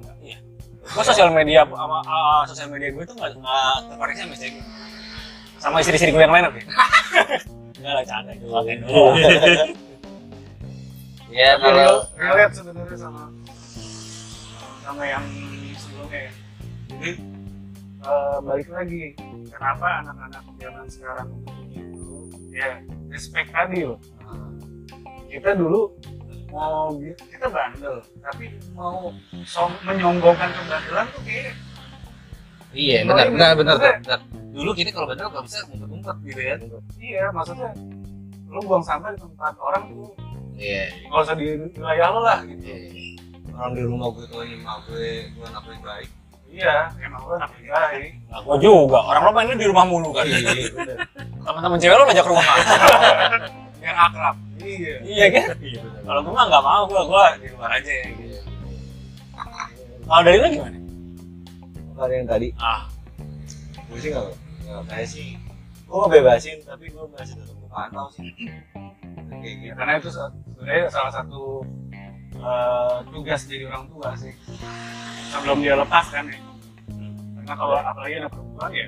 gue 0.84 1.04
sosial 1.04 1.32
media 1.32 1.64
sama 1.64 2.04
uh, 2.04 2.44
sosial 2.44 2.68
media 2.70 2.92
gue 2.92 3.04
tuh 3.08 3.16
nggak 3.16 3.34
tertarik 3.40 4.16
sama 4.20 4.36
gue 4.36 4.62
sama 5.64 5.80
istri-istri 5.80 6.12
gue 6.12 6.20
yang 6.20 6.36
lain 6.36 6.52
oke 6.52 6.60
enggak 7.80 7.94
lah 7.96 8.04
canda 8.04 8.32
itu 8.36 8.46
pakai 8.52 8.76
dulu 8.84 9.04
Ya 11.34 11.58
Tapi 11.58 11.66
kalau 11.66 12.06
relate 12.14 12.54
sebenarnya 12.54 12.94
sama 12.94 13.24
sama 14.86 15.02
yang 15.02 15.26
sebelumnya 15.74 16.30
ya. 16.30 16.32
Jadi 16.94 17.12
eh, 18.06 18.38
balik 18.46 18.70
lagi, 18.70 19.02
kenapa 19.50 20.06
anak-anak 20.06 20.44
zaman 20.62 20.86
sekarang 20.94 21.28
begitu? 21.66 22.30
Ya 22.54 22.86
respect 23.10 23.50
tadi 23.50 23.82
loh. 23.82 23.98
Kita 25.26 25.58
dulu 25.58 25.90
mau 26.54 26.94
kita 27.02 27.50
bandel, 27.50 28.06
tapi 28.22 28.54
mau 28.78 29.10
song, 29.42 29.74
menyombongkan 29.90 30.54
kebandelan 30.54 31.06
tuh 31.18 31.22
kayak 31.26 31.58
iya 32.78 33.02
benar 33.10 33.28
benar 33.34 33.52
benar 33.58 33.76
benar. 33.82 34.20
Dulu 34.54 34.70
kita 34.72 34.90
kalau 34.90 35.10
bener 35.10 35.26
nggak 35.26 35.44
bisa 35.44 35.58
ngumpet-ngumpet 35.66 36.16
gitu 36.24 36.40
ya. 36.40 36.56
iya 37.02 37.24
maksudnya 37.30 37.74
lu 38.48 38.62
buang 38.62 38.86
sampah 38.86 39.10
di 39.10 39.20
tempat 39.20 39.54
orang 39.58 39.84
tuh 39.90 40.14
Iya. 40.54 40.86
nggak 41.10 41.22
usah 41.24 41.34
di 41.34 41.46
wilayah 41.74 42.08
lo 42.08 42.20
lah 42.22 42.40
gitu. 42.46 42.62
iya. 42.62 42.78
orang 43.52 43.74
di 43.74 43.82
rumah 43.82 44.08
gue 44.10 44.26
tuh 44.30 44.42
emak 44.42 44.78
gue 44.86 45.10
gue 45.28 45.46
anak 45.46 45.64
baik 45.82 46.10
Iya, 46.54 46.86
emang 47.02 47.22
lo 47.26 47.34
anak 47.34 47.50
baik. 47.58 48.12
nah, 48.30 48.40
gue 48.40 48.58
juga 48.62 49.00
orang 49.02 49.22
lo 49.26 49.32
mainnya 49.34 49.58
di 49.58 49.66
rumah 49.66 49.84
mulu 49.84 50.14
kan 50.14 50.30
teman-teman 51.42 51.78
cewek 51.78 51.98
lo 51.98 52.04
ngajak 52.06 52.24
ke 52.24 52.30
rumah 52.30 52.46
yang 53.84 53.98
akrab 54.00 54.36
Iya. 54.62 54.96
iya 55.04 55.26
kan 55.28 55.46
kalau 56.06 56.20
gue 56.22 56.32
mah 56.32 56.46
nggak 56.46 56.64
mau 56.64 56.82
gue 56.86 57.02
gue 57.04 57.26
di 57.36 57.48
luar 57.52 57.72
aja 57.74 57.94
gitu. 58.06 58.38
kalau 60.04 60.22
dari 60.22 60.38
lo 60.38 60.48
gimana 60.48 60.78
Kalau 61.94 62.10
yang 62.10 62.26
tadi 62.26 62.48
ah 62.58 62.86
gue 63.84 63.98
sih 63.98 64.10
nggak 64.10 64.26
kayak 64.90 65.08
sih 65.10 65.38
gue 65.94 65.98
ngebebasin 66.10 66.58
tapi 66.66 66.90
gue 66.90 67.06
masih 67.14 67.38
tetap 67.38 67.58
pantau 67.70 68.08
sih. 68.14 68.30
Gitu. 69.44 69.76
Karena 69.76 70.00
itu 70.00 70.10
sebenarnya 70.10 70.88
salah 70.90 71.14
satu 71.14 71.62
eh, 72.38 72.98
tugas 73.14 73.42
jadi 73.46 73.70
orang 73.70 73.86
tua 73.90 74.10
sih. 74.18 74.34
Sebelum 75.34 75.62
dia 75.62 75.78
lepas 75.78 76.06
kan 76.10 76.30
ya. 76.30 76.40
Karena 77.42 77.54
kalau 77.54 77.78
apalagi 77.78 78.14
anak 78.24 78.32
perempuan 78.32 78.72
ya 78.74 78.88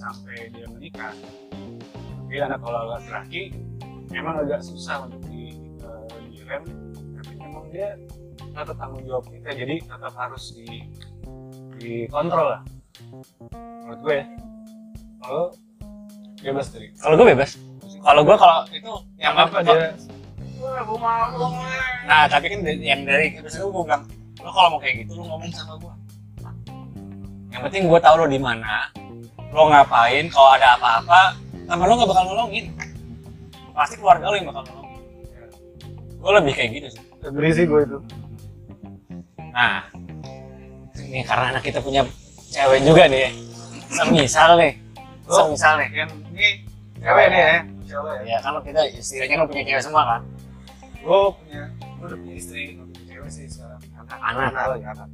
sampai 0.00 0.36
dia 0.52 0.66
menikah. 0.72 1.12
Tapi 2.24 2.34
anak 2.40 2.58
kalau 2.64 2.80
laki-laki 2.92 3.42
memang 4.12 4.40
agak 4.44 4.60
susah 4.64 5.08
untuk 5.08 5.20
di, 5.28 5.56
eh, 5.80 6.06
direm. 6.32 6.62
Tapi 7.20 7.32
memang 7.36 7.64
dia 7.68 7.96
tetap 8.56 8.76
tanggung 8.80 9.04
jawab 9.04 9.28
kita 9.28 9.52
jadi 9.52 9.76
tetap 9.84 10.12
harus 10.16 10.56
di 10.56 10.88
dikontrol 11.76 12.56
lah. 12.56 12.62
Menurut 13.84 14.00
gue 14.00 14.16
ya 14.24 14.26
kalau 15.20 15.44
bebas 16.40 16.66
dari 16.72 16.86
Kalau 16.96 17.14
gue 17.16 17.26
bebas. 17.32 17.50
Kalau 18.06 18.20
gue 18.22 18.36
kalau 18.38 18.58
itu 18.70 18.92
yang 19.18 19.34
apa 19.34 19.50
apa 19.50 19.58
dia 19.66 19.94
wah 20.60 20.82
gue 20.82 20.98
mau 20.98 21.64
Nah, 22.06 22.22
tapi 22.30 22.46
kan 22.54 22.60
yang 22.62 23.02
dari 23.02 23.34
biasanya 23.42 23.66
gue 23.66 23.82
bilang, 23.82 24.02
lo 24.38 24.50
kalau 24.54 24.68
mau 24.76 24.80
kayak 24.80 25.02
gitu 25.02 25.18
lo 25.18 25.22
ngomong 25.26 25.50
sama 25.50 25.74
gue. 25.82 25.94
Yang 27.50 27.60
penting 27.66 27.82
gue 27.90 28.00
tahu 28.00 28.14
lo 28.22 28.26
di 28.30 28.38
mana, 28.38 28.86
lo 29.50 29.62
ngapain, 29.66 30.24
kalau 30.30 30.50
ada 30.54 30.78
apa-apa, 30.78 31.34
temen 31.66 31.86
lo 31.86 31.94
gak 31.98 32.10
bakal 32.14 32.24
nolongin. 32.30 32.70
Pasti 33.74 33.94
keluarga 33.98 34.30
lo 34.30 34.34
yang 34.38 34.48
bakal 34.54 34.62
nolongin. 34.70 35.02
Gue 36.22 36.30
lebih 36.30 36.52
kayak 36.54 36.70
gitu 36.78 36.88
sih. 36.94 37.02
beri 37.26 37.50
sih 37.50 37.66
gue 37.66 37.80
itu 37.82 37.98
Nah, 39.50 39.90
ini 40.94 41.26
karena 41.26 41.58
anak 41.58 41.64
kita 41.66 41.82
punya 41.82 42.06
cewek 42.54 42.86
juga 42.86 43.10
nih. 43.10 43.34
Semisal 43.90 44.62
nih, 44.62 44.78
semisal 45.28 45.72
nih. 45.76 45.88
yang 45.96 46.10
ini 46.30 46.48
cewek 46.96 47.26
nih 47.28 47.40
ya 47.40 47.56
cewek 47.86 48.14
ya 48.16 48.24
Ya 48.26 48.38
kan 48.40 48.50
lo 48.52 48.60
kita 48.60 48.80
istilahnya 48.88 49.34
kan 49.36 49.46
punya 49.46 49.64
cewek 49.64 49.82
semua 49.82 50.02
kan. 50.06 50.20
gue 50.96 51.18
punya 51.32 51.62
gue 51.70 52.06
udah 52.06 52.18
punya 52.18 52.34
istri 52.34 52.62
gue 52.74 52.84
punya 52.84 53.02
cewek 53.06 53.28
sih 53.28 53.44
sekarang 53.46 53.80
anak 53.96 54.50
Anak. 54.52 54.78
anak 54.82 55.08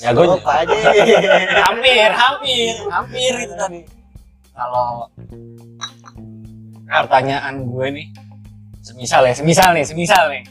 Ya 0.00 0.10
gue 0.10 0.24
apa 0.24 0.52
aja 0.58 0.74
hampir, 1.68 2.08
hampir, 2.10 2.72
hampir 2.88 3.32
itu 3.38 3.52
tadi. 3.54 3.80
Kalau 4.50 5.12
pertanyaan 6.86 7.54
gue 7.64 7.86
nih, 7.92 8.06
semisal 8.80 9.24
ya, 9.24 9.34
semisal 9.34 9.76
nih, 9.76 9.84
semisal 9.84 10.24
nih, 10.30 10.42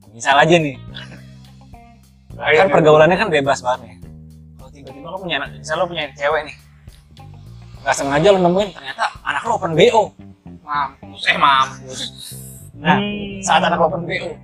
semisal 0.00 0.36
aja 0.38 0.56
nih. 0.56 0.76
Kan 2.32 2.68
pergaulannya 2.70 3.16
kan 3.16 3.28
bebas 3.28 3.60
banget 3.60 3.80
nih. 3.84 3.94
Kalau 4.56 4.70
tiba-tiba 4.70 5.06
lo 5.06 5.18
punya 5.18 5.36
anak, 5.36 5.48
misal 5.52 5.76
lo 5.76 5.84
punya 5.84 6.08
cewek 6.12 6.40
nih, 6.48 6.56
nggak 7.86 7.94
sengaja 8.02 8.34
lo 8.34 8.42
nemuin 8.42 8.74
ternyata 8.74 9.14
anak 9.22 9.46
lo 9.46 9.62
open 9.62 9.78
BO. 9.78 10.10
mampus 10.66 11.22
eh 11.30 11.38
mampus 11.38 12.00
Nah, 12.82 12.98
saat 13.46 13.62
anak 13.62 13.78
lo 13.78 13.86
open 13.86 14.10
BO, 14.10 14.34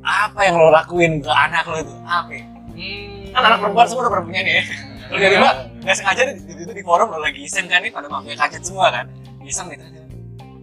apa 0.00 0.40
yang 0.48 0.56
lo 0.56 0.72
lakuin 0.72 1.20
ke 1.20 1.28
anak 1.28 1.68
lo 1.68 1.76
itu? 1.76 1.92
Apa? 2.08 2.32
ya? 2.32 2.42
hmm. 2.48 3.36
Kan 3.36 3.42
anak 3.44 3.58
perempuan 3.60 3.84
semua 3.84 4.02
udah 4.08 4.12
pernah 4.16 4.26
punya 4.32 4.40
nih. 4.40 4.64
Lo 5.12 5.16
tiba-tiba 5.20 5.50
nggak 5.84 5.96
sengaja 6.00 6.22
di, 6.24 6.32
di, 6.40 6.52
di, 6.56 6.64
di 6.72 6.82
forum 6.82 7.12
lo 7.12 7.20
lagi 7.20 7.44
iseng 7.44 7.68
kan 7.68 7.84
nih 7.84 7.92
pada 7.92 8.08
mafia 8.08 8.32
kaget 8.32 8.62
semua 8.64 8.88
kan. 8.88 9.06
Iseng 9.44 9.68
nih 9.68 9.76
ternyata. 9.76 10.14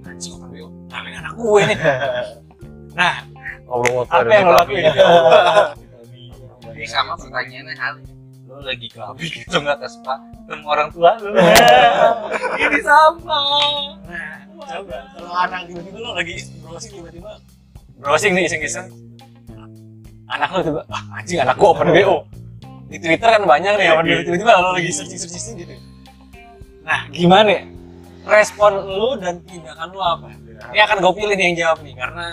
Anjing 0.10 0.34
open 0.42 0.50
BO. 0.50 0.68
Nah, 0.90 1.00
ini 1.06 1.18
anak 1.22 1.34
gue 1.38 1.62
nih. 1.70 1.78
Nah, 2.98 3.14
apa 4.18 4.34
yang 4.34 4.46
lo 4.50 4.54
lakuin? 4.58 4.84
Ini 6.78 6.86
sama 6.86 7.18
pertanyaannya 7.18 7.74
hal 7.74 7.98
lo 8.48 8.64
lagi 8.64 8.88
kelabik 8.88 9.32
gitu 9.44 9.58
nggak 9.60 9.78
pak 9.84 10.20
ketemu 10.48 10.66
orang 10.66 10.90
tua 10.96 11.12
lo 11.20 11.30
ini 12.64 12.80
sama 12.80 13.40
Nah, 14.08 14.40
coba 14.58 14.98
kalau 15.14 15.34
anak 15.36 15.62
tiba-tiba 15.68 15.98
lo 16.00 16.12
lagi 16.16 16.36
browsing 16.64 16.94
tiba-tiba 16.98 17.32
browsing 18.02 18.32
nih 18.34 18.44
iseng-iseng. 18.50 18.88
Anak 20.28 20.50
lo 20.52 20.60
tiba, 20.60 20.82
ah 20.92 21.04
anjing 21.20 21.40
anak 21.40 21.56
gue 21.56 21.68
open 21.68 21.88
BO. 21.92 22.18
Di 22.88 22.98
Twitter 23.00 23.30
kan 23.32 23.44
banyak 23.44 23.74
nih 23.80 23.88
open 23.96 24.06
BO 24.08 24.22
tiba-tiba 24.28 24.52
lo 24.60 24.70
lagi 24.76 24.92
searching-searching 24.92 25.56
gitu. 25.62 25.76
Nah, 26.88 27.08
gimana 27.12 27.50
ya? 27.52 27.64
Respon 28.28 28.74
lo 28.76 29.16
dan 29.20 29.40
tindakan 29.48 29.88
lo 29.92 30.02
apa? 30.04 30.28
Ini 30.74 30.82
akan 30.84 30.98
gue 31.00 31.14
pilih 31.16 31.36
nih 31.36 31.46
yang 31.52 31.58
jawab 31.64 31.80
nih 31.84 31.94
karena 31.96 32.26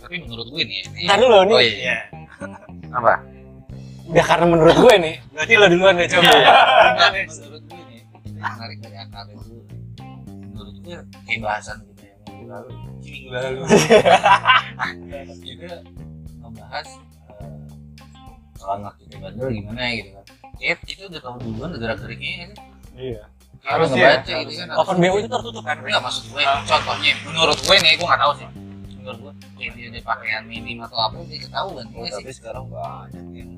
tapi 0.00 0.22
menurut 0.22 0.46
gue 0.50 0.62
nih 0.62 0.78
ini 0.86 1.02
Ntar 1.10 1.18
dulu 1.18 1.36
nih. 1.50 1.54
Oh, 1.56 1.62
iya. 1.62 1.98
apa 2.94 3.35
Udah 4.06 4.24
karena 4.24 4.46
menurut 4.46 4.76
gue 4.76 4.94
nih, 4.96 5.16
berarti 5.34 5.52
lo 5.54 5.66
duluan 5.66 5.94
deh 5.96 6.06
coba. 6.06 6.30
Gimana? 6.30 7.20
menurut 7.26 7.62
gue 7.66 7.82
nih 7.82 8.00
menarik 8.36 8.78
dari 8.78 8.96
akar 8.96 9.24
dulu 9.26 9.58
menurut 10.46 10.76
gue 10.78 10.96
kayak 11.24 11.40
bahasan 11.40 11.76
kita 11.82 12.04
yang 12.04 12.20
minggu 12.22 12.46
lalu 12.46 12.70
minggu 13.02 13.28
lalu 13.32 13.60
juga 15.48 15.72
ngebahas 16.38 16.86
eh, 16.86 17.64
soal 18.54 18.74
anak 18.78 18.94
kita 19.00 19.14
bandel 19.18 19.48
gimana 19.50 19.82
gitu 19.92 20.10
kan 20.14 20.24
Kayak 20.56 20.78
kita 20.88 21.02
udah 21.08 21.20
tahu 21.20 21.36
duluan 21.42 21.68
udah 21.68 21.80
gerak 21.80 21.98
geriknya 22.00 22.32
kan 22.38 22.50
iya 22.96 23.22
harus 23.66 23.88
ngebaca 23.90 24.22
gitu 24.22 24.36
harusnya. 24.46 24.64
kan 24.70 24.76
Open 24.78 24.96
BO 24.96 25.16
itu 25.18 25.28
tertutup 25.28 25.64
kan? 25.66 25.76
Enggak 25.82 26.02
maksud 26.06 26.24
gue, 26.30 26.42
contohnya 26.70 27.12
menurut 27.26 27.58
gue 27.58 27.76
nih, 27.82 27.92
gue 27.98 28.06
nggak 28.06 28.22
tahu 28.22 28.32
sih. 28.38 28.48
Menurut 28.94 29.18
gue, 29.18 29.32
kayak 29.58 29.70
dia 29.74 29.86
ada 29.90 30.00
pakaian 30.06 30.42
minim 30.46 30.78
atau 30.86 30.98
apa, 31.02 31.16
dia 31.26 31.38
ketahuan. 31.42 31.82
Oh, 31.90 31.98
Gue 31.98 32.06
sih, 32.06 32.14
tapi 32.14 32.30
sekarang 32.30 32.64
banyak 32.70 33.26
yang 33.34 33.50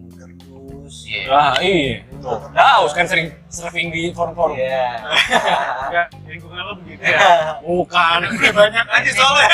kerdus 0.88 1.04
iya. 1.04 1.22
Wah, 1.28 1.54
iya. 1.60 1.94
Tuh, 2.18 2.40
Daus 2.50 2.92
kan 2.96 3.04
sering 3.04 3.28
surfing 3.46 3.92
di 3.92 4.10
forum-forum. 4.10 4.56
iya 4.56 4.96
enggak 5.88 6.06
lingkungan 6.24 6.62
lo 6.64 6.72
begitu 6.80 7.02
ya 7.04 7.20
Bukan. 7.68 8.18
banyak 8.32 8.86
aja 8.88 9.10
soalnya 9.12 9.48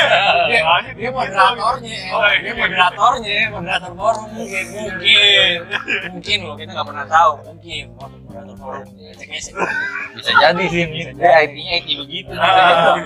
Dia, 0.46 0.62
Banyak 0.62 0.94
dia 0.94 1.02
gitu. 1.04 1.14
moderatornya, 1.14 1.98
Oh, 2.14 2.22
iya. 2.24 2.38
dia 2.40 2.52
moderatornya, 2.54 3.38
moderator 3.50 3.92
forum 3.92 4.24
mungkin, 4.30 4.64
mungkin, 4.70 5.56
mungkin 6.14 6.38
loh 6.46 6.54
kita 6.54 6.70
nggak 6.72 6.86
pernah 6.86 7.06
tahu, 7.06 7.32
mungkin 7.44 7.82
moderator 7.98 8.56
forum, 8.56 8.82
cek. 9.18 9.28
Bisa 10.14 10.30
jadi 10.38 10.64
sih, 10.70 10.82
bisa 10.86 11.10
jadi 11.12 11.42
IT-nya 11.50 11.72
IT 11.82 11.88
begitu. 11.98 12.32
Ah. 12.34 12.96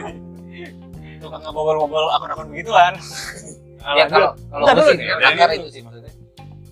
Tukang 1.19 1.43
ngebobol-bobol 1.43 2.05
akun-akun 2.15 2.47
begituan. 2.53 2.95
Ya 3.97 4.05
kalau 4.07 4.37
kalau 4.53 4.65
gue 4.69 4.75
dulu 4.77 4.91
sih, 4.93 4.97
nih, 5.01 5.07
ya, 5.09 5.15
akar 5.25 5.49
itu 5.57 5.69
sih 5.73 5.81
maksudnya. 5.83 6.13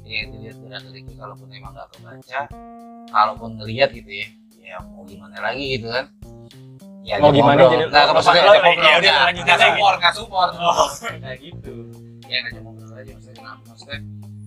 Ya 0.06 0.22
dilihat 0.24 0.56
gerak 0.56 0.82
geriknya, 0.86 1.14
kalaupun 1.18 1.48
emang 1.50 1.74
nggak 1.74 1.88
kebaca, 1.92 2.40
kalaupun 3.10 3.50
ngelihat 3.58 3.90
gitu 3.90 4.06
ya, 4.08 4.26
ya 4.56 4.76
mau 4.86 5.02
gimana 5.02 5.36
lagi 5.42 5.64
gitu 5.74 5.90
kan. 5.90 6.06
Ya, 7.02 7.22
Mau 7.22 7.30
gimana 7.30 7.54
ngobrol. 7.58 7.70
jadi 7.70 7.86
kalau 7.86 8.14
maksudnya 8.18 8.42
iya, 8.42 8.50
ngobrol, 8.50 8.82
udah, 8.82 8.98
ya, 8.98 9.14
lanjut 9.26 9.42
nggak 9.42 9.54
aja 9.54 9.66
support, 9.70 9.96
nggak 9.98 10.14
support. 10.14 10.50
Oh. 10.58 10.88
kayak 11.22 11.38
gitu 11.38 11.72
ya 12.26 12.36
ngajak 12.42 12.62
ngobrol 12.62 12.90
aja 12.92 13.10
maksudnya 13.14 13.42
nah, 13.42 13.56
maksudnya 13.62 13.98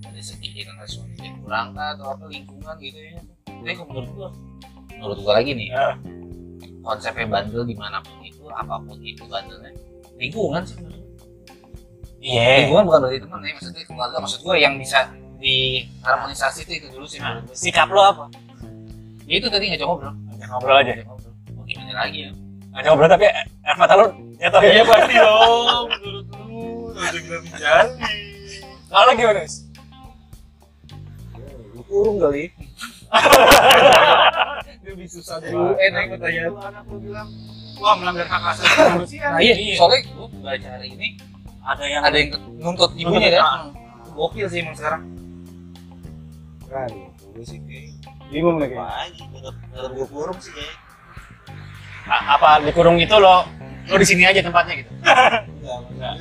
ada 0.04 0.20
sedikit 0.20 0.66
respon 0.76 1.08
yang 1.20 1.36
kurang 1.40 1.68
kah 1.72 1.88
atau 1.96 2.06
apa 2.12 2.26
lingkungan 2.28 2.76
gitu 2.84 3.00
ya 3.00 3.20
tapi 3.48 3.72
kalau 3.72 3.88
menurut 3.88 4.10
gua 4.12 4.30
menurut 4.92 5.18
gua 5.24 5.34
lagi 5.40 5.52
nih 5.56 5.68
Ya. 5.72 5.88
konsepnya 6.80 7.26
bandel 7.32 7.64
di 7.64 7.76
mana 7.80 7.98
pun 8.04 8.20
itu 8.24 8.44
apa 8.52 8.76
pun 8.76 8.98
itu 9.00 9.24
bandelnya 9.24 9.72
lingkungan 10.20 10.62
sih. 10.68 10.78
Iya. 12.20 12.68
lingkungan 12.68 12.84
bukan 12.92 13.00
berarti 13.08 13.20
teman 13.24 13.40
ya 13.40 13.54
maksudnya 13.56 13.84
keluarga 13.88 14.18
maksud 14.20 14.40
gua 14.44 14.56
yang 14.60 14.76
bisa 14.76 15.00
diharmonisasi 15.40 16.60
itu 16.64 16.72
itu 16.78 16.88
dulu 16.90 17.06
sih 17.06 17.18
Nah, 17.18 17.40
gua. 17.40 17.54
sikap 17.54 17.88
lo 17.88 18.02
apa? 18.02 18.26
ya 19.24 19.36
itu 19.36 19.48
tadi 19.48 19.66
ngajak 19.68 19.86
ngobrol 19.86 20.14
Ajak 20.30 20.48
ngobrol 20.50 20.76
aja. 20.76 20.92
ngajak 20.92 21.06
ngobrol 21.06 21.32
mau 21.50 21.64
gimana 21.64 21.92
lagi 21.98 22.20
ya 22.20 22.32
Ajak 22.72 22.90
ngobrol 22.90 23.10
tapi 23.10 23.26
air 23.26 23.76
mata 23.76 23.94
lo 23.94 24.06
jatuh 24.36 24.62
ya. 24.62 24.84
pasti 24.84 25.16
dong 25.16 25.86
menurut 25.90 26.26
lu 26.28 26.60
udah 26.92 27.12
bilang 27.16 27.42
menjadi 27.42 27.88
Kalau 28.90 29.12
gimana? 29.14 29.42
Lu 31.72 31.82
kurung 31.84 32.18
kali 32.20 32.44
lebih 34.82 35.06
susah 35.08 35.38
eh 35.38 35.54
enak 35.84 36.10
pertanyaan. 36.12 36.52
anak 36.58 36.84
lu 36.86 36.98
bilang 37.00 37.30
wah 37.78 37.94
melanggar 37.94 38.26
hak 38.26 38.42
asasi 38.50 38.74
manusia 38.88 39.26
nah 39.28 39.38
iya 39.40 39.54
soalnya 39.74 40.00
gua 40.10 40.28
baca 40.36 40.68
hari 40.72 40.88
ini 40.92 41.08
Ada 41.62 41.84
yang 41.86 42.02
ada 42.02 42.18
yang 42.18 42.30
nuntut 42.58 42.92
ibunya 42.94 43.30
Nuntut, 43.30 43.38
kan 43.40 43.62
gokil 44.12 44.48
sih 44.48 44.60
emang 44.60 44.74
sekarang 44.74 45.02
kan 46.70 46.90
gue 47.18 47.44
sih 47.44 47.58
kayak 47.62 47.98
bingung 48.30 48.58
lagi 48.58 48.78
gue 49.90 50.08
kurung 50.08 50.38
sih 50.38 50.54
kayak. 50.54 50.76
A- 52.06 52.26
apa 52.36 52.62
dikurung 52.62 52.98
itu 52.98 53.16
lo 53.16 53.46
lo 53.86 53.96
di 53.96 54.06
sini 54.06 54.24
aja 54.24 54.40
tempatnya 54.40 54.82
gitu. 54.82 54.92
enggak 55.02 55.78
enggak. 55.90 56.14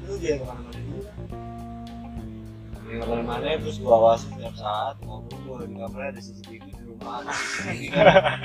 lu 0.00 0.14
jangan 0.16 0.38
ke 0.38 0.44
mana-mana 0.44 0.70
dulu 0.76 0.98
jangan 2.80 2.98
ke 2.98 3.06
mana-mana 3.08 3.46
terus 3.58 3.76
gue 3.78 3.92
awasi 3.92 4.24
setiap 4.28 4.54
saat 4.54 4.94
ngobrol 5.02 5.38
gue 5.58 5.66
di 5.66 5.76
kamar 5.76 6.00
ada 6.08 6.20
CCTV 6.20 6.62
di 6.64 6.82
rumah. 6.84 7.22
Ada 7.22 7.30
CCTV 7.34 7.92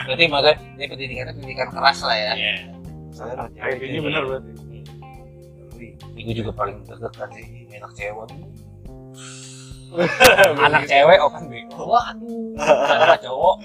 berarti 0.06 0.24
maksudnya 0.28 0.54
ini 0.76 0.86
pendidikannya 0.88 1.34
pendidikan 1.34 1.70
keras 1.70 2.00
lah 2.02 2.18
ya? 2.18 2.34
Iya. 2.34 2.56
cewek 3.54 3.80
ini 3.82 4.00
bener 4.02 4.22
berarti. 4.24 4.52
ini 6.12 6.22
gue 6.24 6.36
juga 6.36 6.52
paling 6.52 6.78
terdekat 6.84 7.30
sih 7.32 7.46
enak 7.70 7.92
cewek 7.94 8.26
Anak 10.58 10.84
cewek 10.86 11.20
open 11.20 11.44
BO. 11.46 11.84
waduh 11.86 12.50
Anak 12.98 13.20
cowok. 13.20 13.56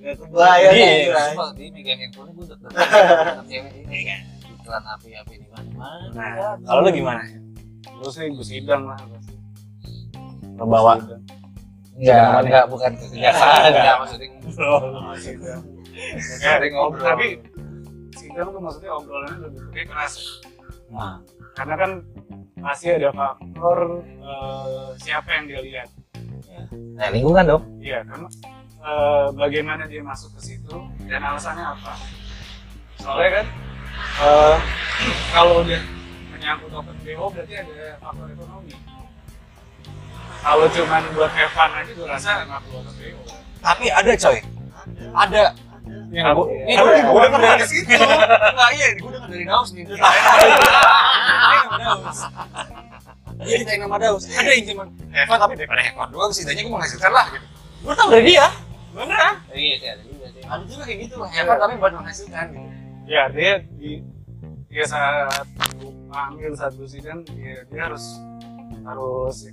kebayang 0.00 0.72
Iya, 0.72 0.86
anjir. 0.86 1.12
sumpah 1.14 1.48
dia 1.52 1.68
megang 1.70 1.98
handphone 2.00 2.30
gue 2.32 2.44
deg-degan 2.46 2.72
enak 2.72 3.46
cewek 3.46 3.72
ini 3.78 3.98
kan 4.02 4.20
iklan 4.50 4.84
api-api 4.88 5.34
di 5.36 5.46
mana-mana 5.46 6.06
Nah, 6.10 6.54
kalau 6.62 6.80
lo 6.80 6.90
gimana? 6.90 7.22
lu 7.94 8.08
sih 8.08 8.26
gue 8.26 8.40
sidang 8.42 8.82
lah 8.86 8.96
pasti 8.96 9.34
lo 10.52 10.64
bawa 10.64 10.94
Enggak, 11.92 12.40
enggak 12.40 12.64
bukan 12.66 12.92
kejaksaan, 12.96 13.60
enggak 13.68 13.96
maksudnya 13.98 14.28
ngobrol. 14.32 14.80
Sidang. 15.14 15.62
Sering 16.40 16.40
Ya, 16.64 16.72
ngobrol. 16.72 17.04
tapi 17.04 17.26
sidang 18.10 18.48
tuh 18.48 18.60
maksudnya 18.62 18.90
obrolannya 18.90 19.36
lebih 19.42 19.84
keras 19.84 20.40
nah, 20.88 21.20
karena 21.52 21.74
kan 21.76 21.90
pasti 22.60 22.86
ada 22.92 23.10
faktor 23.10 24.04
eh, 24.04 24.88
siapa 25.00 25.28
yang 25.40 25.44
dia 25.48 25.60
lihat. 25.64 25.88
Nah, 26.70 27.08
lingkungan 27.10 27.44
dong. 27.48 27.62
iya 27.80 28.04
karena 28.04 28.28
eh, 28.84 29.26
bagaimana 29.34 29.82
dia 29.88 30.04
masuk 30.04 30.36
ke 30.38 30.40
situ 30.52 30.76
dan 31.08 31.20
alasannya 31.24 31.64
apa. 31.64 31.92
Soalnya 33.00 33.30
kan 33.40 33.46
eh, 34.20 34.56
kalau 35.34 35.64
udah 35.64 35.82
menyangkut 36.36 36.70
open 36.72 36.96
BO 37.02 37.26
berarti 37.32 37.54
ada 37.56 37.96
faktor 37.98 38.28
ekonomi. 38.28 38.74
Kalau 40.40 40.66
cuman 40.72 41.02
buat 41.12 41.32
have 41.36 41.52
fun 41.52 41.70
aja 41.76 41.90
gue 41.92 42.06
rasa 42.08 42.30
nggak 42.48 42.60
perlu 42.64 42.78
open 42.84 42.94
BO 42.96 43.40
tapi 43.60 43.86
ada 43.92 44.12
coy. 44.16 44.38
Ada 45.12 45.42
yang 46.10 46.34
gua, 46.34 46.50
ini 46.50 46.74
yang 46.74 46.90
gue 46.90 47.06
gua 47.06 47.22
denger 47.22 47.38
denger 47.38 47.58
dari 47.62 47.70
situ 47.70 47.94
nggak 47.94 48.70
iya. 48.74 48.86
Gue 48.98 49.10
denger 49.14 49.30
dari 49.30 49.44
Daus 49.46 49.70
nih. 49.70 49.86
Daus 49.86 50.00
iya. 53.40 53.56
Kita 53.62 53.72
nama 53.78 53.96
Daus 54.02 54.26
ada 54.26 54.50
yang 54.50 54.66
cuma 54.74 54.84
Evan 55.14 55.38
tapi 55.38 55.54
daripada 55.54 55.82
Evan 55.86 56.06
doang 56.10 56.34
setidaknya 56.34 56.66
gue 56.66 56.74
menghasilkan 56.74 57.12
lah. 57.14 57.26
Gitu 57.30 57.46
gue 57.80 57.94
tau 57.94 58.08
dari 58.10 58.24
dia. 58.26 58.46
Beneran? 58.90 59.34
Iya 59.54 59.74
sih 59.78 59.88
ada 59.88 60.02
juga 60.02 60.26
sih. 60.34 60.42
ada 60.42 60.62
juga 60.66 60.82
kayak 60.82 60.98
gitu 61.06 61.14
Evan 61.22 61.56
tapi 61.62 61.74
buat 61.78 61.92
menghasilkan. 61.94 62.46
Gitu 62.50 62.68
ya 63.10 63.22
dia 63.30 63.52
di 63.78 64.02
dia 64.70 64.84
saat 64.86 65.46
saat 66.58 66.72
gue 66.74 66.88
sidang 66.90 67.22
dia, 67.26 67.62
dia 67.70 67.82
harus 67.86 68.02
harus 68.82 69.46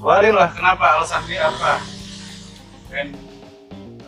keluarin 0.00 0.32
lah 0.32 0.48
kenapa 0.52 0.96
alasan 0.96 1.20
dia 1.28 1.48
apa. 1.48 1.80
Dan 2.88 3.12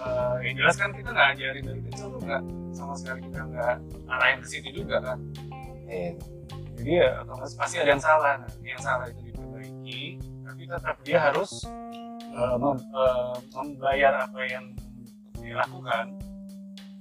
eh, 0.01 0.37
yang 0.49 0.55
jelas 0.61 0.75
kan 0.77 0.91
kita 0.93 1.09
nggak 1.13 1.29
ajarin 1.37 1.63
dari 1.65 1.81
kecil 1.91 2.07
tuh 2.13 2.21
nggak 2.25 2.43
sama 2.73 2.95
sekali 2.97 3.21
kita 3.29 3.41
nggak 3.45 3.75
arahin 4.09 4.39
ke 4.41 4.49
situ 4.49 4.69
juga 4.73 4.97
kan. 5.05 5.19
Eh, 5.91 6.15
jadi 6.81 6.91
ya 6.97 7.11
otomatis 7.27 7.55
pasti 7.59 7.77
ada 7.77 7.91
yang 7.93 8.03
salah 8.03 8.41
nah, 8.41 8.51
yang 8.63 8.81
salah 8.81 9.07
itu 9.11 9.21
diperbaiki 9.27 10.03
tapi 10.47 10.63
tetap 10.65 10.97
dia 11.05 11.19
harus 11.21 11.51
eh, 12.31 12.57
mem- 12.57 12.87
eh, 12.89 13.35
membayar 13.53 14.13
apa 14.25 14.41
yang 14.47 14.65
dilakukan 15.37 16.05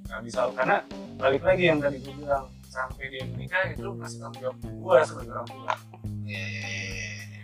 nggak 0.09 0.21
bisa 0.25 0.49
karena 0.57 0.81
balik 1.21 1.43
lagi 1.45 1.63
yang 1.69 1.77
tadi 1.77 2.01
gue 2.01 2.13
bilang 2.17 2.49
sampai 2.65 3.05
dia 3.09 3.23
menikah 3.29 3.61
itu 3.69 3.93
masih 3.93 4.17
tanggung 4.21 4.41
jawab 4.41 4.57
gue 4.61 4.97
sebagai 5.05 5.31
orang 5.33 5.49
tua. 5.49 5.73
Iya, 6.29 6.43
iya, 6.45 6.61
iya. 7.25 7.43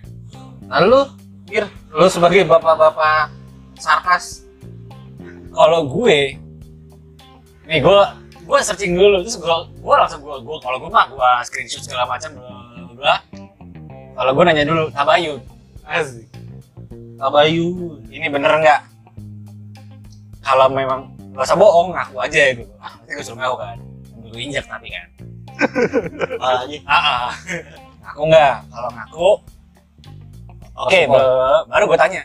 Nah 0.69 0.79
lu, 0.81 1.01
Gir, 1.45 1.65
lu 1.93 2.07
sebagai 2.09 2.45
bapak-bapak 2.45 3.29
sarkas, 3.77 4.44
kalau 5.55 5.87
gue 5.87 6.35
nih 7.65 7.79
gue 7.81 7.99
gue 8.45 8.57
searching 8.61 8.93
dulu 8.93 9.23
terus 9.23 9.39
gue 9.39 9.55
gue 9.79 9.95
langsung 9.95 10.21
gue 10.21 10.35
gue 10.43 10.57
kalau 10.61 10.77
gue 10.77 10.91
mah 10.91 11.07
gue 11.09 11.29
screenshot 11.47 11.81
segala 11.81 12.05
macam 12.05 12.35
bla 12.93 13.17
kalau 14.15 14.31
gue 14.35 14.43
nanya 14.45 14.63
dulu 14.67 14.91
tabayun 14.91 15.39
asik. 15.85 16.25
Tabayu, 17.15 17.95
ini 18.11 18.27
bener 18.27 18.51
nggak? 18.59 18.81
Kalau 20.43 20.67
memang 20.67 21.15
gak 21.31 21.47
usah 21.47 21.57
bohong 21.57 21.95
ngaku 21.95 22.15
aja 22.21 22.41
gitu 22.53 22.63
ah 22.79 22.91
nanti 23.01 23.11
gue 23.15 23.23
suruh 23.23 23.39
ngaku 23.39 23.55
kan. 23.59 23.77
Gue 24.29 24.39
injak 24.39 24.65
tapi 24.67 24.87
kan. 24.91 25.07
Apalagi 26.35 26.77
ah 26.83 26.99
ah. 26.99 27.31
ngaku 28.03 28.21
nggak? 28.29 28.55
Kalau 28.67 28.89
ngaku 28.91 29.29
oke 30.75 30.99
ba- 31.07 31.63
baru 31.71 31.83
gue 31.87 31.99
tanya 31.99 32.21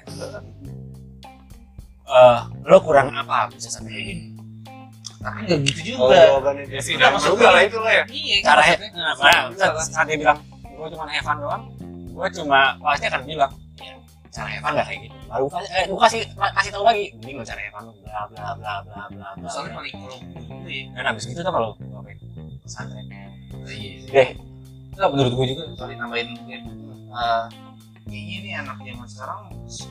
eh 2.10 2.38
lo 2.66 2.76
kurang 2.82 3.14
apa 3.14 3.46
bisa 3.54 3.70
sampai 3.70 3.90
kayak 3.94 4.06
gini? 4.10 4.22
Tapi 5.20 5.38
nggak 5.46 5.58
gitu 5.68 5.80
kalau 6.00 6.10
juga. 6.10 6.20
jawabannya 6.32 6.64
ya 6.64 6.70
dia 6.72 6.80
sih 6.80 6.94
dan 6.96 7.12
juga 7.20 7.46
lah 7.52 7.62
itu 7.62 7.78
lah 7.78 7.92
ya. 7.92 8.04
Iya, 8.08 8.36
cara 8.40 8.62
he, 8.64 8.74
nah, 8.96 9.12
nah, 9.20 9.52
saat, 9.52 9.76
saat 9.92 10.06
dia 10.08 10.16
bilang 10.16 10.38
gue 10.64 10.88
cuma 10.96 11.04
Evan 11.12 11.36
doang 11.44 11.64
gue 12.10 12.28
cuma 12.40 12.60
pasti 12.80 13.04
akan 13.08 13.22
bilang 13.28 13.52
ya 13.80 13.94
cara 14.32 14.48
Evan 14.56 14.70
gak 14.80 14.86
kayak 14.88 15.00
gitu. 15.06 15.16
Baru 15.30 15.46
kasih 15.46 15.70
eh, 15.76 15.84
gue 15.86 16.00
kasih 16.00 16.20
kasih 16.36 16.70
tahu 16.72 16.84
lagi 16.88 17.04
mending 17.20 17.36
lo 17.36 17.44
cara 17.44 17.60
Evan 17.60 17.82
lo 17.84 17.92
bla 18.00 18.20
bla 18.32 18.46
bla 18.56 18.72
bla 18.84 19.02
bla 19.12 19.28
bla. 19.36 19.48
Soalnya 19.52 19.76
paling 19.76 19.94
kalau 19.94 20.18
dulu 20.24 20.68
ya. 20.68 20.84
dan 20.96 21.04
abis 21.12 21.24
gitu 21.28 21.40
tuh 21.44 21.52
kalau 21.52 21.68
gue 21.76 21.86
ngapain 21.86 22.18
pesantren. 22.64 23.06
Iya. 23.70 23.92
deh 24.08 24.28
Enggak, 24.90 25.08
menurut 25.16 25.32
gue 25.32 25.46
juga. 25.52 25.64
Sorry 25.78 25.94
nambahin 25.96 26.28
mungkin 26.36 26.60
eh, 27.12 27.44
kayaknya 28.06 28.36
ini 28.40 28.50
anak 28.56 28.76
zaman 28.80 29.06
sekarang 29.08 29.40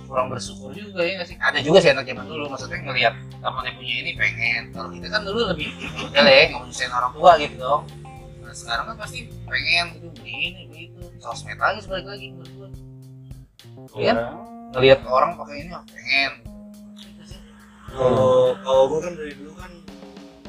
kurang 0.10 0.28
bersyukur 0.34 0.70
juga 0.74 1.02
ya 1.06 1.22
sih? 1.24 1.38
Ada 1.38 1.60
juga 1.62 1.78
sih 1.84 1.92
anak 1.94 2.06
zaman 2.10 2.26
dulu 2.26 2.44
maksudnya 2.50 2.80
ngelihat 2.82 3.14
temannya 3.40 3.72
punya 3.78 3.96
ini 4.02 4.12
pengen. 4.18 4.64
Kalau 4.74 4.90
kita 4.90 5.08
kan 5.12 5.22
dulu 5.24 5.40
lebih 5.54 5.68
udah 6.10 6.22
lah 6.26 6.34
ya 6.34 6.44
nggak 6.50 6.60
mau 6.60 6.68
nyusahin 6.68 6.94
orang 6.94 7.12
tua 7.14 7.32
gitu 7.38 7.56
dong. 7.60 7.84
Nah 8.42 8.54
sekarang 8.56 8.86
kan 8.94 8.96
pasti 8.98 9.20
pengen 9.46 9.86
gitu 9.98 10.08
beli 10.18 10.34
ini 10.34 10.62
beli 10.68 10.82
itu. 10.90 11.02
Sosmed 11.22 11.60
lagi 11.60 11.80
sebalik 11.84 12.08
lagi 12.08 12.26
menurut 12.34 12.52
gue 12.56 12.70
Iya. 14.00 14.14
ngelihat 14.76 15.00
orang 15.08 15.36
pakai 15.40 15.56
ini 15.66 15.72
oh, 15.74 15.84
pengen. 15.86 16.32
Gitu 16.98 17.24
sih. 17.36 17.40
kalau 17.94 18.54
kalau 18.62 18.84
gue 18.90 19.00
kan 19.02 19.14
dari 19.18 19.34
dulu 19.38 19.52
kan 19.58 19.72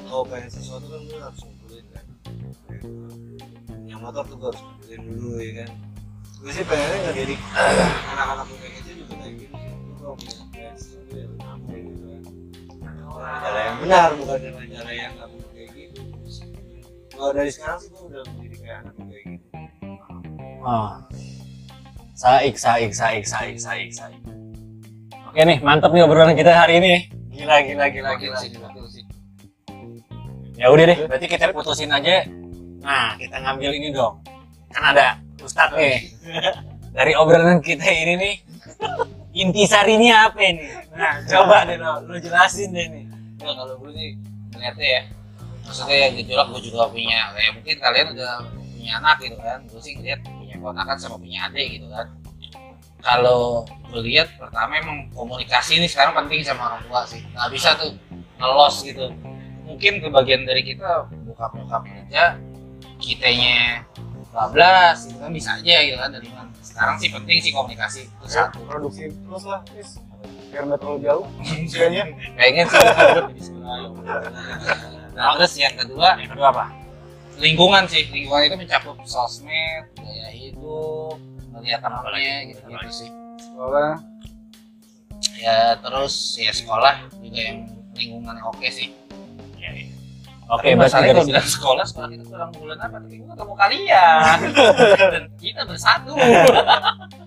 kalau 0.08 0.22
pengen 0.26 0.50
sesuatu 0.50 0.86
kan 0.88 1.00
gue 1.04 1.20
harus 1.20 1.40
ngumpulin 1.44 1.86
kan. 1.92 2.04
Yang 3.86 4.00
motor 4.00 4.24
tuh 4.28 4.36
gue 4.36 4.48
harus 4.52 4.62
ngumpulin 4.62 5.00
dulu 5.04 5.30
ya 5.40 5.52
kan 5.64 5.89
gue 6.40 6.52
sih 6.56 6.64
pengennya 6.64 6.96
nggak 7.04 7.16
jadi 7.20 7.34
anak-anak 8.16 8.46
muda 8.48 8.66
itu 8.72 8.90
juga 9.04 9.14
kayak 9.20 9.34
gitu. 9.44 9.56
Sesuatu 10.16 10.56
yang 10.56 10.76
gitu 13.76 13.80
benar 13.84 14.08
bukan 14.16 14.38
dengan 14.40 14.64
cara 14.72 14.92
yang 14.96 15.12
nggak 15.20 15.28
perlu 15.28 15.48
kayak 15.52 15.70
gitu. 15.76 16.02
Kalau 17.12 17.30
dari 17.36 17.50
sekarang 17.52 17.78
sih 17.84 17.88
gue 17.92 18.02
udah 18.08 18.22
menjadi 18.24 18.56
kayak 18.56 18.76
anak 18.80 18.94
muda 18.96 19.12
kayak 19.12 19.26
gitu. 19.36 19.48
Oh. 20.60 20.90
saik 22.16 22.56
saik 22.56 22.92
saik 22.92 23.24
saik 23.28 23.56
saik 23.60 23.88
saik. 23.92 24.20
Oke 25.28 25.40
nih 25.44 25.58
mantap 25.60 25.92
nih 25.92 26.08
obrolan 26.08 26.32
kita 26.32 26.56
hari 26.56 26.80
ini. 26.80 27.12
Gila 27.36 27.64
gila 27.68 27.86
gila 27.92 28.12
gila, 28.16 28.40
gila. 28.40 28.68
ya 30.56 30.68
udah 30.68 30.84
deh 30.88 30.98
berarti 31.04 31.26
kita 31.28 31.52
putusin 31.52 31.92
aja. 31.92 32.24
Nah 32.80 33.16
kita 33.20 33.36
ngambil 33.44 33.76
ini 33.76 33.92
dong. 33.92 34.24
Kan 34.72 34.96
ada 34.96 35.20
ustadz. 35.42 35.76
Nih 35.76 36.12
dari 36.90 37.12
obrolan 37.14 37.62
kita 37.62 37.86
ini 37.86 38.14
nih 38.18 38.34
intisarinya 39.36 40.30
apa 40.30 40.40
ini? 40.42 40.66
Nah 40.96 41.22
coba 41.26 41.64
deh 41.68 41.78
lo, 41.78 42.02
lo 42.02 42.16
jelasin 42.18 42.74
deh 42.74 42.86
nih. 42.90 43.04
Ya, 43.40 43.52
kalau 43.56 43.78
gue 43.80 43.90
sih 43.96 44.08
ngeliatnya 44.52 44.88
ya 44.88 45.02
maksudnya 45.64 45.96
ya 45.96 46.08
gejolak 46.18 46.46
gue 46.50 46.60
juga 46.66 46.90
punya 46.90 47.30
kayak 47.32 47.50
mungkin 47.56 47.76
kalian 47.78 48.06
udah 48.18 48.32
punya 48.74 48.92
anak 48.98 49.16
gitu 49.22 49.38
kan 49.38 49.58
gue 49.70 49.80
sih 49.80 49.92
ngeliat 49.96 50.20
punya 50.26 50.56
ponakan 50.58 50.96
sama 50.98 51.16
punya 51.16 51.46
adik 51.46 51.78
gitu 51.78 51.86
kan. 51.88 52.06
Kalau 53.00 53.64
gue 53.64 54.00
lihat 54.04 54.28
pertama 54.36 54.76
emang 54.76 55.08
komunikasi 55.16 55.80
ini 55.80 55.88
sekarang 55.88 56.12
penting 56.12 56.44
sama 56.44 56.74
orang 56.74 56.82
tua 56.84 57.00
sih 57.08 57.24
nggak 57.32 57.48
bisa 57.54 57.72
tuh 57.80 57.96
ngelos 58.36 58.82
gitu. 58.84 59.08
Mungkin 59.64 60.02
kebagian 60.02 60.42
dari 60.44 60.66
kita 60.66 61.06
buka 61.24 61.46
buka 61.54 61.76
kerja 61.86 62.34
kitanya 62.98 63.86
bablas 64.30 65.04
gitu 65.04 65.18
kan 65.18 65.30
bisa 65.30 65.50
aja 65.54 65.76
gitu 65.82 65.96
kan 65.96 66.10
dari 66.10 66.28
mana 66.28 66.50
sekarang 66.60 66.96
sih 66.96 67.08
penting 67.08 67.38
sih 67.40 67.50
komunikasi 67.50 68.00
itu 68.06 68.24
Ya, 68.24 68.46
satu. 68.46 68.62
produksi 68.64 69.10
terus 69.10 69.44
lah 69.44 69.60
Chris. 69.64 69.98
Biar 70.50 70.66
nggak 70.66 70.78
terlalu 70.78 70.98
jauh 71.02 71.24
usianya 71.40 72.02
pengen 72.34 72.66
sih 73.38 73.54
nah 75.10 75.34
terus 75.36 75.52
yang 75.54 75.74
kedua 75.74 76.16
yang 76.16 76.30
kedua 76.30 76.48
apa? 76.48 76.66
lingkungan 77.36 77.88
sih. 77.88 78.04
Lingkungan 78.06 78.42
itu 78.44 78.56
mencakup 78.58 78.96
sosmed 79.02 79.88
gaya 79.96 80.28
hidup 80.28 81.16
melihat 81.50 81.80
temannya 81.80 82.52
gitu 82.52 82.60
gitu 82.68 82.88
sih. 82.92 83.10
sekolah. 83.40 83.96
Ya 85.36 85.72
terus 85.80 86.36
ya 86.36 86.52
sekolah 86.52 87.08
juga 87.16 87.40
yang 87.40 87.58
lingkungan 87.96 88.36
yang 88.36 88.46
oke 88.46 88.68
sih. 88.68 88.92
Oke 90.50 90.66
berarti 90.66 90.74
masalahnya 90.76 91.14
kalau 91.14 91.26
bilang 91.26 91.46
sekolah 91.46 91.84
sekolah 91.86 92.08
kita 92.10 92.24
kurang 92.26 92.50
bulan 92.54 92.78
apa? 92.78 92.96
Tapi 92.98 93.16
gue 93.16 93.28
ketemu 93.30 93.54
kalian. 93.54 94.38
Dan 95.14 95.24
kita 95.38 95.60
bersatu. 95.64 96.12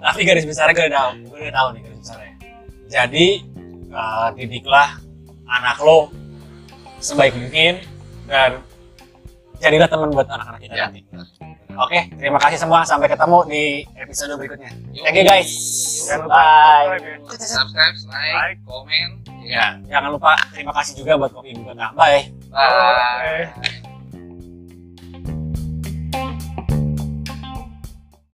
Tapi 0.04 0.20
garis 0.24 0.44
besarnya 0.44 0.74
gue 0.74 0.86
udah 0.88 0.98
tahu. 0.98 1.12
Gue 1.28 1.38
udah 1.48 1.54
tahu 1.54 1.68
nih 1.72 1.82
garis 1.82 2.00
besarnya. 2.04 2.34
Jadi 2.88 3.28
uh, 3.90 4.28
didiklah 4.36 4.90
anak 5.48 5.78
lo 5.80 6.12
sebaik 7.00 7.36
mungkin 7.36 7.84
dan 8.26 8.64
jadilah 9.60 9.88
teman 9.88 10.10
buat 10.10 10.28
anak-anak 10.28 10.60
kita 10.60 10.74
Ya. 10.74 10.88
nanti. 10.88 11.02
Oke 11.74 12.00
terima 12.16 12.38
kasih 12.38 12.62
semua. 12.62 12.86
Sampai 12.86 13.10
ketemu 13.10 13.38
di 13.48 13.64
episode 13.98 14.38
berikutnya. 14.38 14.72
Thank 14.94 15.18
you 15.20 15.26
guys. 15.26 15.52
Jangan 16.06 16.28
lupa 16.28 16.44
bye. 16.94 17.40
Subscribe 17.40 17.96
like, 18.08 18.36
Like. 18.36 18.60
komen 18.64 19.10
ya 19.44 19.76
jangan 19.92 20.16
lupa 20.16 20.40
terima 20.56 20.72
kasih 20.72 21.04
juga 21.04 21.20
buat 21.20 21.36
kopi 21.36 21.52
buat 21.60 21.76
Ah. 22.54 23.50
bye 23.54 23.54
bye 23.56 23.80